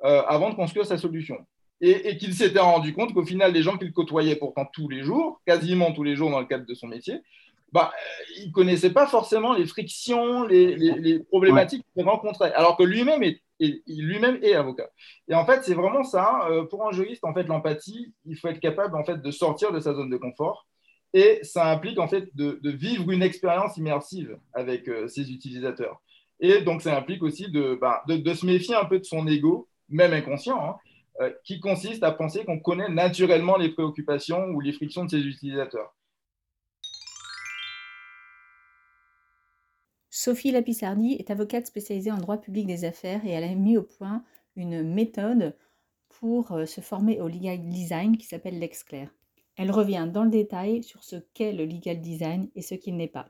euh, 0.05 0.23
avant 0.27 0.49
de 0.49 0.55
construire 0.55 0.87
sa 0.87 0.97
solution. 0.97 1.37
Et, 1.81 2.17
qu'il 2.17 2.33
s'était 2.33 2.61
rendu 2.61 2.95
compte 2.95 3.13
qu'au 3.13 3.25
final, 3.25 3.53
les 3.53 3.63
gens 3.63 3.77
qu'il 3.77 3.93
côtoyait 3.93 4.37
pourtant 4.37 4.67
tous 4.73 4.89
les 4.89 5.03
jours, 5.03 5.43
quasiment 5.47 5.93
tous 5.93 6.03
les 6.03 6.17
jours 6.17 6.31
dans 6.31 6.41
le 6.41 6.47
cadre 6.47 6.65
de 6.65 6.73
son 6.73 6.87
métier, 6.87 7.21
bah, 7.73 7.93
euh, 7.93 8.25
il 8.39 8.49
ne 8.49 8.53
connaissait 8.53 8.93
pas 8.93 9.07
forcément 9.07 9.53
les 9.53 9.67
frictions, 9.67 10.45
les, 10.45 11.19
problématiques 11.29 11.85
qu'il 11.95 12.05
rencontrait, 12.07 12.55
alors 12.55 12.79
que 12.79 12.85
lui-même 12.85 13.23
est, 13.23 13.43
lui-même 13.61 14.39
est 14.43 14.55
avocat. 14.55 14.89
Et 15.29 15.35
en 15.35 15.45
fait, 15.45 15.63
c'est 15.63 15.75
vraiment 15.75 16.05
ça. 16.05 16.49
pour 16.71 16.89
un 16.89 16.93
juriste, 16.93 17.25
en 17.25 17.35
fait, 17.35 17.45
l'empathie, 17.45 18.15
il 18.25 18.37
faut 18.37 18.49
être 18.49 18.61
capable 18.61 18.97
en 18.97 19.05
fait 19.05 19.21
de 19.21 19.31
sortir 19.31 19.71
de 19.73 19.81
sa 19.81 19.93
zone 19.93 20.09
de 20.09 20.17
confort 20.17 20.67
et 21.15 21.39
ça 21.45 21.71
implique 21.71 22.01
en 22.01 22.09
fait 22.09 22.29
de, 22.35 22.59
vivre 22.65 23.11
une 23.11 23.23
expérience 23.23 23.77
immersive 23.77 24.37
avec 24.53 24.89
euh, 24.89 25.07
ses 25.07 25.31
utilisateurs. 25.31 26.03
Et 26.41 26.61
donc, 26.61 26.83
ça 26.83 26.99
implique 26.99 27.23
aussi 27.23 27.49
de, 27.51 27.79
de, 28.09 28.35
se 28.35 28.45
méfier 28.45 28.75
un 28.75 28.85
peu 28.85 28.99
de 28.99 29.05
son 29.05 29.27
ego, 29.29 29.69
même 29.89 30.13
inconscient, 30.13 30.61
hein, 30.61 30.77
euh, 31.21 31.33
qui 31.45 31.61
consiste 31.61 32.03
à 32.03 32.11
penser 32.11 32.45
qu'on 32.45 32.59
connaît 32.59 32.89
naturellement 32.89 33.57
les 33.57 33.69
préoccupations 33.69 34.49
ou 34.49 34.61
les 34.61 34.73
frictions 34.73 35.05
de 35.05 35.11
ses 35.11 35.21
utilisateurs. 35.21 35.95
Sophie 40.11 40.51
Lapissardi 40.51 41.13
est 41.13 41.31
avocate 41.31 41.67
spécialisée 41.67 42.11
en 42.11 42.19
droit 42.19 42.39
public 42.39 42.67
des 42.67 42.85
affaires 42.85 43.25
et 43.25 43.31
elle 43.31 43.45
a 43.45 43.55
mis 43.55 43.77
au 43.77 43.85
point 43.85 44.25
une 44.57 44.83
méthode 44.83 45.57
pour 46.09 46.51
euh, 46.53 46.67
se 46.67 46.81
former 46.81 47.21
au 47.21 47.29
legal 47.29 47.69
design 47.69 48.17
qui 48.17 48.27
s'appelle 48.27 48.59
l'ExClair. 48.59 49.11
Elle 49.57 49.71
revient 49.71 50.09
dans 50.13 50.25
le 50.25 50.31
détail 50.31 50.83
sur 50.83 51.05
ce 51.05 51.17
qu'est 51.35 51.53
le 51.53 51.65
legal 51.65 52.01
design 52.01 52.49
et 52.55 52.63
ce 52.63 52.75
qu'il 52.75 52.97
n'est 52.97 53.09
pas. 53.09 53.29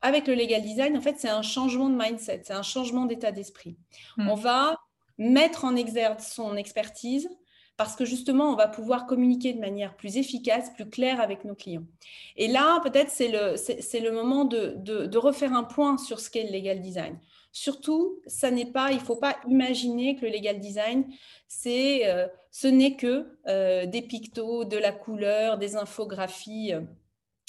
Avec 0.00 0.26
le 0.26 0.34
legal 0.34 0.62
design, 0.62 0.96
en 0.96 1.00
fait, 1.00 1.18
c'est 1.18 1.28
un 1.28 1.42
changement 1.42 1.88
de 1.88 1.96
mindset, 1.96 2.42
c'est 2.44 2.52
un 2.52 2.62
changement 2.62 3.06
d'état 3.06 3.32
d'esprit. 3.32 3.78
Hmm. 4.16 4.28
On 4.28 4.34
va 4.34 4.78
mettre 5.18 5.64
en 5.64 5.76
exergue 5.76 6.20
son 6.20 6.56
expertise 6.56 7.28
parce 7.76 7.96
que 7.96 8.04
justement, 8.04 8.52
on 8.52 8.56
va 8.56 8.68
pouvoir 8.68 9.06
communiquer 9.06 9.52
de 9.52 9.60
manière 9.60 9.96
plus 9.96 10.16
efficace, 10.16 10.70
plus 10.74 10.88
claire 10.88 11.20
avec 11.20 11.44
nos 11.44 11.54
clients. 11.54 11.84
Et 12.36 12.48
là, 12.48 12.80
peut-être, 12.80 13.10
c'est 13.10 13.28
le, 13.28 13.56
c'est, 13.56 14.00
le 14.00 14.12
moment 14.12 14.44
de, 14.44 14.74
de, 14.76 15.18
refaire 15.18 15.52
un 15.54 15.64
point 15.64 15.96
sur 15.96 16.20
ce 16.20 16.30
qu'est 16.30 16.44
le 16.44 16.52
legal 16.52 16.80
design. 16.80 17.18
Surtout, 17.50 18.20
ça 18.26 18.50
n'est 18.50 18.70
pas, 18.70 18.92
il 18.92 18.98
ne 18.98 19.02
faut 19.02 19.16
pas 19.16 19.36
imaginer 19.48 20.16
que 20.16 20.24
le 20.24 20.32
legal 20.32 20.60
design, 20.60 21.06
c'est, 21.48 22.08
euh, 22.08 22.26
ce 22.50 22.66
n'est 22.66 22.96
que 22.96 23.38
euh, 23.48 23.86
des 23.86 24.02
pictos, 24.02 24.64
de 24.64 24.76
la 24.76 24.92
couleur, 24.92 25.58
des 25.58 25.76
infographies. 25.76 26.72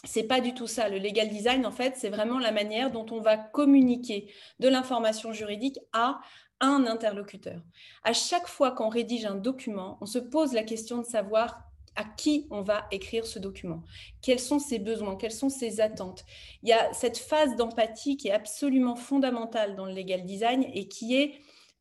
C'est 0.06 0.24
pas 0.24 0.42
du 0.42 0.54
tout 0.54 0.68
ça. 0.68 0.90
Le 0.90 0.98
legal 0.98 1.30
design, 1.30 1.66
en 1.66 1.72
fait, 1.72 1.96
c'est 1.96 2.10
vraiment 2.10 2.40
la 2.40 2.52
manière 2.52 2.92
dont 2.92 3.06
on 3.12 3.22
va 3.22 3.38
communiquer 3.38 4.34
de 4.60 4.68
l'information 4.68 5.32
juridique 5.32 5.80
à 5.94 6.20
un 6.60 6.86
interlocuteur. 6.86 7.62
À 8.04 8.14
chaque 8.14 8.48
fois 8.48 8.72
qu'on 8.72 8.90
rédige 8.90 9.26
un 9.26 9.36
document, 9.36 9.98
on 10.02 10.06
se 10.06 10.20
pose 10.20 10.54
la 10.54 10.64
question 10.64 11.00
de 11.00 11.06
savoir 11.06 11.64
à 11.96 12.04
qui 12.04 12.48
on 12.50 12.62
va 12.62 12.88
écrire 12.92 13.26
ce 13.26 13.40
document, 13.40 13.84
quels 14.22 14.40
sont 14.40 14.60
ses 14.60 14.80
besoins, 14.80 15.16
quelles 15.16 15.32
sont 15.32 15.50
ses 15.50 15.80
attentes? 15.80 16.26
Il 16.64 16.70
y 16.70 16.74
a 16.74 16.92
cette 16.94 17.18
phase 17.18 17.56
d'empathie 17.56 18.18
qui 18.18 18.30
est 18.30 18.34
absolument 18.34 18.96
fondamentale 18.96 19.76
dans 19.76 19.86
le 19.86 19.94
legal 19.94 20.24
design 20.26 20.66
et 20.74 20.88
qui 20.88 21.16
est 21.16 21.36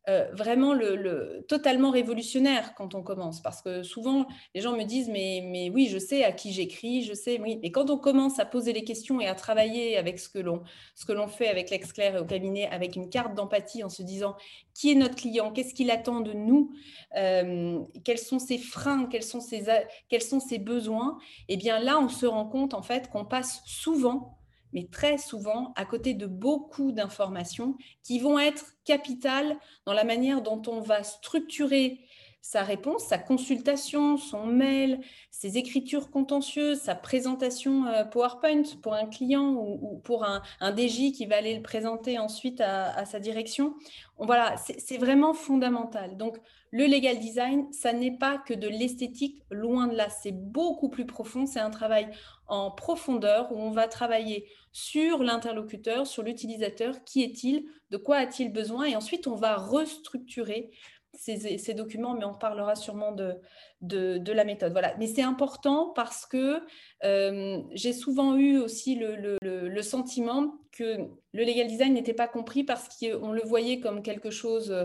euh, 0.09 0.27
vraiment 0.33 0.73
le, 0.73 1.45
totalement 1.47 1.89
révolutionnaire 1.89 2.75
quand 2.75 2.93
on 2.93 3.03
commence. 3.03 3.41
Parce 3.41 3.61
que 3.61 3.83
souvent, 3.83 4.27
les 4.53 4.59
gens 4.59 4.75
me 4.75 4.83
disent, 4.83 5.07
mais, 5.09 5.41
mais 5.45 5.69
oui, 5.69 5.87
je 5.87 5.97
sais 5.97 6.25
à 6.25 6.33
qui 6.33 6.51
j'écris, 6.51 7.03
je 7.03 7.13
sais, 7.13 7.39
oui. 7.39 7.57
Mais 7.61 7.71
quand 7.71 7.89
on 7.89 7.97
commence 7.97 8.37
à 8.37 8.45
poser 8.45 8.73
les 8.73 8.83
questions 8.83 9.21
et 9.21 9.27
à 9.27 9.35
travailler 9.35 9.97
avec 9.97 10.19
ce 10.19 10.27
que 10.27 10.39
l'on, 10.39 11.27
fait 11.27 11.47
avec 11.47 11.69
l'ex-clair 11.69 12.17
et 12.17 12.19
au 12.19 12.25
cabinet, 12.25 12.67
avec 12.67 12.97
une 12.97 13.09
carte 13.09 13.33
d'empathie 13.33 13.83
en 13.83 13.89
se 13.89 14.03
disant, 14.03 14.35
qui 14.73 14.91
est 14.91 14.95
notre 14.95 15.15
client, 15.15 15.51
qu'est-ce 15.51 15.73
qu'il 15.73 15.89
attend 15.89 16.19
de 16.19 16.33
nous, 16.33 16.71
euh, 17.15 17.79
quels 18.03 18.17
sont 18.17 18.39
ses 18.39 18.57
freins, 18.57 19.05
quels 19.05 19.23
sont 19.23 19.39
ses, 19.39 19.65
quels 20.09 20.21
sont 20.21 20.41
ses 20.41 20.59
besoins, 20.59 21.17
et 21.47 21.53
eh 21.53 21.57
bien 21.57 21.79
là, 21.79 21.97
on 21.99 22.09
se 22.09 22.25
rend 22.25 22.45
compte 22.45 22.73
en 22.73 22.81
fait 22.81 23.09
qu'on 23.09 23.25
passe 23.25 23.61
souvent 23.65 24.37
mais 24.73 24.87
très 24.91 25.17
souvent 25.17 25.73
à 25.75 25.85
côté 25.85 26.13
de 26.13 26.25
beaucoup 26.25 26.91
d'informations 26.91 27.77
qui 28.03 28.19
vont 28.19 28.39
être 28.39 28.73
capitales 28.85 29.57
dans 29.85 29.93
la 29.93 30.03
manière 30.03 30.41
dont 30.41 30.61
on 30.67 30.81
va 30.81 31.03
structurer 31.03 32.01
sa 32.43 32.61
réponse, 32.61 33.05
sa 33.05 33.17
consultation, 33.17 34.17
son 34.17 34.45
mail, 34.45 34.99
ses 35.31 35.57
écritures 35.57 36.11
contentieuses, 36.11 36.81
sa 36.81 36.93
présentation 36.93 37.85
euh, 37.85 38.03
PowerPoint 38.03 38.63
pour 38.81 38.93
un 38.93 39.05
client 39.05 39.53
ou, 39.53 40.01
pour 40.03 40.25
un, 40.25 40.41
DJ 40.61 41.13
qui 41.13 41.25
va 41.25 41.37
aller 41.37 41.55
le 41.55 41.61
présenter 41.61 42.19
ensuite 42.19 42.59
à, 42.59 43.05
sa 43.05 43.19
direction. 43.19 43.75
voilà, 44.17 44.57
c'est 44.57 44.97
vraiment 44.97 45.33
fondamental. 45.33 46.17
Donc, 46.17 46.37
le 46.71 46.85
legal 46.85 47.19
design, 47.19 47.71
ça 47.71 47.93
n'est 47.93 48.17
pas 48.17 48.39
que 48.39 48.53
de 48.53 48.67
l'esthétique, 48.67 49.41
loin 49.49 49.87
de 49.87 49.95
là, 49.95 50.09
c'est 50.09 50.33
beaucoup 50.33 50.89
plus 50.89 51.05
profond. 51.05 51.45
C'est 51.45 51.59
un 51.59 51.69
travail 51.69 52.09
en 52.47 52.71
profondeur 52.71 53.51
où 53.51 53.57
on 53.57 53.71
va 53.71 53.87
travailler 53.87 54.49
sur 54.73 55.23
l'interlocuteur, 55.23 56.05
sur 56.07 56.23
l'utilisateur, 56.23 57.03
qui 57.05 57.23
est-il, 57.23 57.65
de 57.91 57.97
quoi 57.97 58.17
a-t-il 58.17 58.51
besoin, 58.51 58.85
et 58.85 58.95
ensuite 58.95 59.27
on 59.27 59.35
va 59.35 59.55
restructurer 59.55 60.71
ces, 61.13 61.73
documents, 61.75 62.15
mais 62.15 62.25
on 62.25 62.33
parlera 62.33 62.75
sûrement 62.75 63.11
de, 63.11 63.39
la 63.81 64.43
méthode. 64.43 64.75
Mais 64.97 65.07
c'est 65.07 65.21
important 65.21 65.91
parce 65.95 66.25
que 66.25 66.61
euh, 67.03 67.61
j'ai 67.73 67.93
souvent 67.93 68.35
eu 68.35 68.57
aussi 68.57 68.95
le, 68.95 69.37
le, 69.41 69.81
sentiment 69.83 70.55
que 70.71 71.07
le 71.33 71.43
legal 71.43 71.67
design 71.67 71.93
n'était 71.93 72.13
pas 72.13 72.27
compris 72.27 72.63
parce 72.63 72.89
qu'on 72.97 73.31
le 73.31 73.43
voyait 73.43 73.79
comme 73.79 74.01
quelque 74.01 74.31
chose 74.31 74.75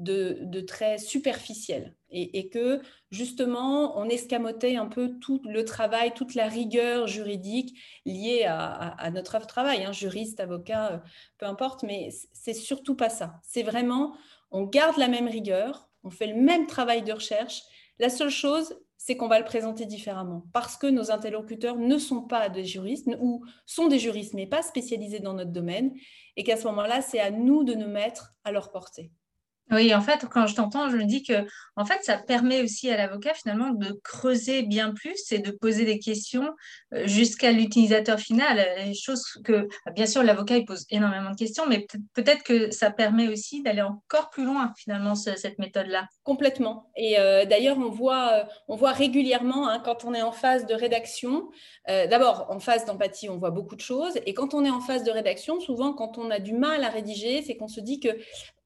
de, 0.00 0.60
très 0.60 0.98
superficiel 0.98 1.94
et, 2.10 2.48
que 2.48 2.80
justement 3.10 3.98
on 3.98 4.08
escamotait 4.08 4.76
un 4.76 4.86
peu 4.86 5.18
tout 5.20 5.40
le 5.44 5.64
travail, 5.64 6.12
toute 6.14 6.34
la 6.34 6.48
rigueur 6.48 7.06
juridique 7.06 7.78
liée 8.04 8.44
à, 8.44 8.66
à, 8.66 9.10
notre 9.10 9.38
travail, 9.46 9.84
hein, 9.84 9.92
juriste, 9.92 10.40
avocat, 10.40 10.92
euh, 10.92 10.98
peu 11.38 11.46
importe, 11.46 11.82
mais 11.82 12.10
c'est 12.32 12.54
surtout 12.54 12.96
pas 12.96 13.10
ça. 13.10 13.34
C'est 13.42 13.62
vraiment 13.62 14.16
on 14.50 14.64
garde 14.64 14.96
la 14.96 15.08
même 15.08 15.28
rigueur, 15.28 15.88
on 16.02 16.10
fait 16.10 16.26
le 16.26 16.40
même 16.40 16.66
travail 16.66 17.02
de 17.02 17.12
recherche. 17.12 17.62
La 17.98 18.08
seule 18.08 18.30
chose, 18.30 18.74
c'est 18.96 19.16
qu'on 19.16 19.28
va 19.28 19.38
le 19.38 19.44
présenter 19.44 19.86
différemment 19.86 20.44
parce 20.52 20.76
que 20.76 20.86
nos 20.86 21.10
interlocuteurs 21.10 21.76
ne 21.76 21.98
sont 21.98 22.22
pas 22.22 22.48
des 22.48 22.64
juristes 22.64 23.08
ou 23.20 23.44
sont 23.64 23.88
des 23.88 23.98
juristes 23.98 24.34
mais 24.34 24.46
pas 24.46 24.62
spécialisés 24.62 25.20
dans 25.20 25.32
notre 25.32 25.52
domaine 25.52 25.94
et 26.36 26.44
qu'à 26.44 26.56
ce 26.56 26.64
moment-là, 26.64 27.00
c'est 27.00 27.20
à 27.20 27.30
nous 27.30 27.64
de 27.64 27.74
nous 27.74 27.88
mettre 27.88 28.34
à 28.44 28.52
leur 28.52 28.70
portée. 28.70 29.10
Oui, 29.72 29.94
en 29.94 30.00
fait, 30.00 30.26
quand 30.30 30.46
je 30.46 30.54
t'entends, 30.54 30.90
je 30.90 30.96
me 30.96 31.04
dis 31.04 31.22
que 31.22 31.46
en 31.76 31.84
fait, 31.84 32.02
ça 32.02 32.18
permet 32.18 32.60
aussi 32.60 32.90
à 32.90 32.96
l'avocat 32.96 33.34
finalement 33.34 33.70
de 33.70 33.98
creuser 34.02 34.62
bien 34.62 34.92
plus 34.92 35.30
et 35.30 35.38
de 35.38 35.50
poser 35.50 35.84
des 35.84 35.98
questions 35.98 36.50
euh, 36.92 37.06
jusqu'à 37.06 37.52
l'utilisateur 37.52 38.18
final. 38.18 38.66
Les 38.84 38.94
choses 38.94 39.24
que, 39.44 39.68
bien 39.94 40.06
sûr, 40.06 40.22
l'avocat 40.22 40.56
il 40.56 40.64
pose 40.64 40.86
énormément 40.90 41.30
de 41.30 41.36
questions, 41.36 41.64
mais 41.68 41.86
peut-être 42.14 42.42
que 42.42 42.70
ça 42.70 42.90
permet 42.90 43.28
aussi 43.28 43.62
d'aller 43.62 43.82
encore 43.82 44.30
plus 44.30 44.44
loin 44.44 44.72
finalement 44.76 45.14
cette 45.14 45.58
méthode-là. 45.58 46.06
Complètement. 46.24 46.90
Et 46.96 47.18
euh, 47.18 47.44
d'ailleurs, 47.44 47.78
on 47.78 47.90
voit, 47.90 48.32
euh, 48.32 48.44
on 48.68 48.76
voit 48.76 48.92
régulièrement 48.92 49.68
hein, 49.68 49.80
quand 49.84 50.04
on 50.04 50.12
est 50.14 50.22
en 50.22 50.32
phase 50.32 50.66
de 50.66 50.74
rédaction. 50.74 51.48
D'abord, 51.88 52.46
en 52.50 52.60
phase 52.60 52.84
d'empathie, 52.84 53.28
on 53.28 53.36
voit 53.36 53.50
beaucoup 53.50 53.74
de 53.74 53.80
choses, 53.80 54.16
et 54.24 54.32
quand 54.32 54.54
on 54.54 54.64
est 54.64 54.70
en 54.70 54.80
phase 54.80 55.02
de 55.02 55.10
rédaction, 55.10 55.58
souvent, 55.58 55.92
quand 55.92 56.18
on 56.18 56.30
a 56.30 56.38
du 56.38 56.52
mal 56.52 56.84
à 56.84 56.88
rédiger, 56.88 57.42
c'est 57.42 57.56
qu'on 57.56 57.66
se 57.66 57.80
dit 57.80 57.98
que 57.98 58.10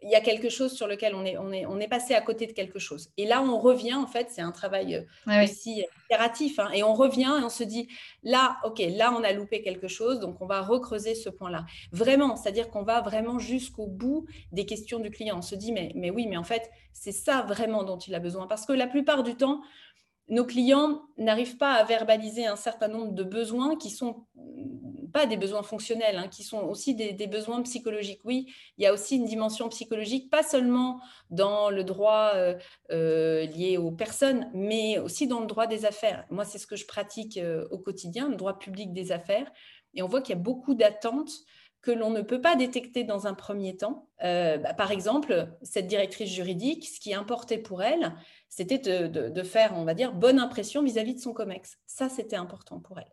il 0.04 0.10
y 0.10 0.14
a 0.14 0.20
quelque 0.20 0.50
chose 0.50 0.72
sur 0.72 0.86
lequel 0.86 1.14
on 1.14 1.24
est, 1.24 1.38
on 1.38 1.50
est, 1.50 1.64
on 1.64 1.80
est 1.80 1.88
passé 1.88 2.14
à 2.14 2.20
côté 2.20 2.46
de 2.46 2.52
quelque 2.52 2.78
chose. 2.78 3.08
Et 3.16 3.26
là, 3.26 3.42
on 3.42 3.58
revient, 3.58 3.94
en 3.94 4.06
fait, 4.06 4.28
c'est 4.30 4.42
un 4.42 4.52
travail 4.52 5.06
euh, 5.28 5.42
aussi 5.42 5.82
itératif, 6.04 6.58
hein, 6.58 6.68
et 6.74 6.82
on 6.82 6.92
revient 6.92 7.32
et 7.40 7.44
on 7.44 7.48
se 7.48 7.64
dit, 7.64 7.88
là, 8.22 8.58
OK, 8.64 8.82
là, 8.86 9.14
on 9.18 9.24
a 9.24 9.32
loupé 9.32 9.62
quelque 9.62 9.88
chose, 9.88 10.20
donc 10.20 10.40
on 10.42 10.46
va 10.46 10.60
recreuser 10.60 11.14
ce 11.14 11.30
point-là. 11.30 11.64
Vraiment, 11.90 12.36
c'est-à-dire 12.36 12.68
qu'on 12.68 12.82
va 12.82 13.00
vraiment 13.00 13.38
jusqu'au 13.38 13.86
bout 13.86 14.26
des 14.52 14.66
questions 14.66 14.98
du 14.98 15.10
client. 15.10 15.38
On 15.38 15.42
se 15.42 15.54
dit, 15.54 15.72
mais, 15.72 15.90
mais 15.94 16.10
oui, 16.10 16.26
mais 16.26 16.36
en 16.36 16.44
fait, 16.44 16.70
c'est 16.92 17.12
ça 17.12 17.42
vraiment 17.42 17.82
dont 17.82 17.98
il 17.98 18.14
a 18.14 18.20
besoin. 18.20 18.46
Parce 18.46 18.66
que 18.66 18.74
la 18.74 18.86
plupart 18.86 19.22
du 19.22 19.36
temps, 19.36 19.62
nos 20.28 20.44
clients 20.44 21.02
n'arrivent 21.18 21.56
pas 21.56 21.72
à 21.72 21.84
verbaliser 21.84 22.46
un 22.46 22.56
certain 22.56 22.88
nombre 22.88 23.12
de 23.12 23.24
besoins 23.24 23.76
qui 23.76 23.90
sont 23.90 24.24
pas 25.14 25.26
des 25.26 25.36
besoins 25.36 25.62
fonctionnels, 25.62 26.16
hein, 26.16 26.26
qui 26.26 26.42
sont 26.42 26.62
aussi 26.62 26.94
des, 26.96 27.26
besoins 27.28 27.62
psychologiques. 27.62 28.20
Oui, 28.24 28.52
il 28.76 28.82
y 28.82 28.86
a 28.86 28.92
aussi 28.92 29.16
une 29.16 29.24
dimension 29.24 29.68
psychologique, 29.68 30.28
pas 30.28 30.42
seulement 30.42 31.00
dans 31.30 31.70
le 31.70 31.84
droit 31.84 32.32
euh, 32.34 32.58
euh, 32.90 33.46
lié 33.46 33.78
aux 33.78 33.92
personnes, 33.92 34.50
mais 34.54 34.98
aussi 34.98 35.28
dans 35.28 35.38
le 35.38 35.46
droit 35.46 35.68
des 35.68 35.86
affaires. 35.86 36.26
Moi, 36.30 36.44
c'est 36.44 36.58
ce 36.58 36.66
que 36.66 36.74
je 36.74 36.84
pratique 36.84 37.36
euh, 37.36 37.64
au 37.70 37.78
quotidien, 37.78 38.28
le 38.28 38.34
droit 38.34 38.58
public 38.58 38.92
des 38.92 39.12
affaires. 39.12 39.50
Et 39.94 40.02
on 40.02 40.08
voit 40.08 40.20
qu'il 40.20 40.34
y 40.34 40.38
a 40.38 40.42
beaucoup 40.42 40.74
d'attentes 40.74 41.30
que 41.84 41.90
l'on 41.90 42.10
ne 42.10 42.22
peut 42.22 42.40
pas 42.40 42.56
détecter 42.56 43.04
dans 43.04 43.26
un 43.26 43.34
premier 43.34 43.76
temps. 43.76 44.08
Bah, 44.20 44.72
par 44.74 44.90
exemple, 44.90 45.48
cette 45.62 45.86
directrice 45.86 46.30
juridique, 46.30 46.88
ce 46.88 46.98
qui 46.98 47.12
importait 47.12 47.58
pour 47.58 47.82
elle, 47.82 48.14
c'était 48.48 48.78
de, 48.78 49.42
faire, 49.42 49.74
on 49.76 49.84
va 49.84 49.94
dire, 49.94 50.14
bonne 50.14 50.38
impression 50.38 50.82
vis-à-vis 50.82 51.12
-vis 51.12 51.16
de 51.16 51.20
son 51.20 51.34
COMEX. 51.34 51.78
Ça, 51.86 52.08
c'était 52.08 52.36
important 52.36 52.80
pour 52.80 52.98
elle. 52.98 53.12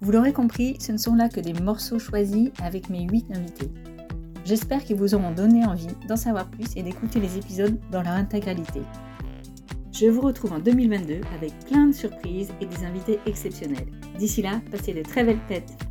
Vous 0.00 0.12
l'aurez 0.12 0.32
compris, 0.32 0.76
ce 0.80 0.92
ne 0.92 0.96
sont 0.96 1.14
là 1.14 1.28
que 1.28 1.40
des 1.40 1.52
morceaux 1.52 1.98
choisis 1.98 2.50
avec 2.62 2.88
mes 2.88 3.02
8 3.02 3.26
invités. 3.34 3.70
J'espère 4.44 4.82
qu'ils 4.84 4.96
vous 4.96 5.14
auront 5.14 5.32
donné 5.32 5.66
envie 5.66 5.94
d'en 6.08 6.16
savoir 6.16 6.48
plus 6.50 6.74
et 6.76 6.82
d'écouter 6.82 7.20
les 7.20 7.36
épisodes 7.36 7.76
dans 7.90 8.02
leur 8.02 8.12
intégralité. 8.12 8.80
Je 9.92 10.06
vous 10.06 10.20
retrouve 10.20 10.52
en 10.52 10.60
2022 10.60 11.20
avec 11.36 11.52
plein 11.66 11.88
de 11.88 11.92
surprises 11.92 12.50
et 12.60 12.66
des 12.66 12.84
invités 12.84 13.18
exceptionnels. 13.26 13.88
D'ici 14.16 14.40
là, 14.40 14.62
passez 14.70 14.94
de 14.94 15.02
très 15.02 15.24
belles 15.24 15.44
têtes. 15.48 15.87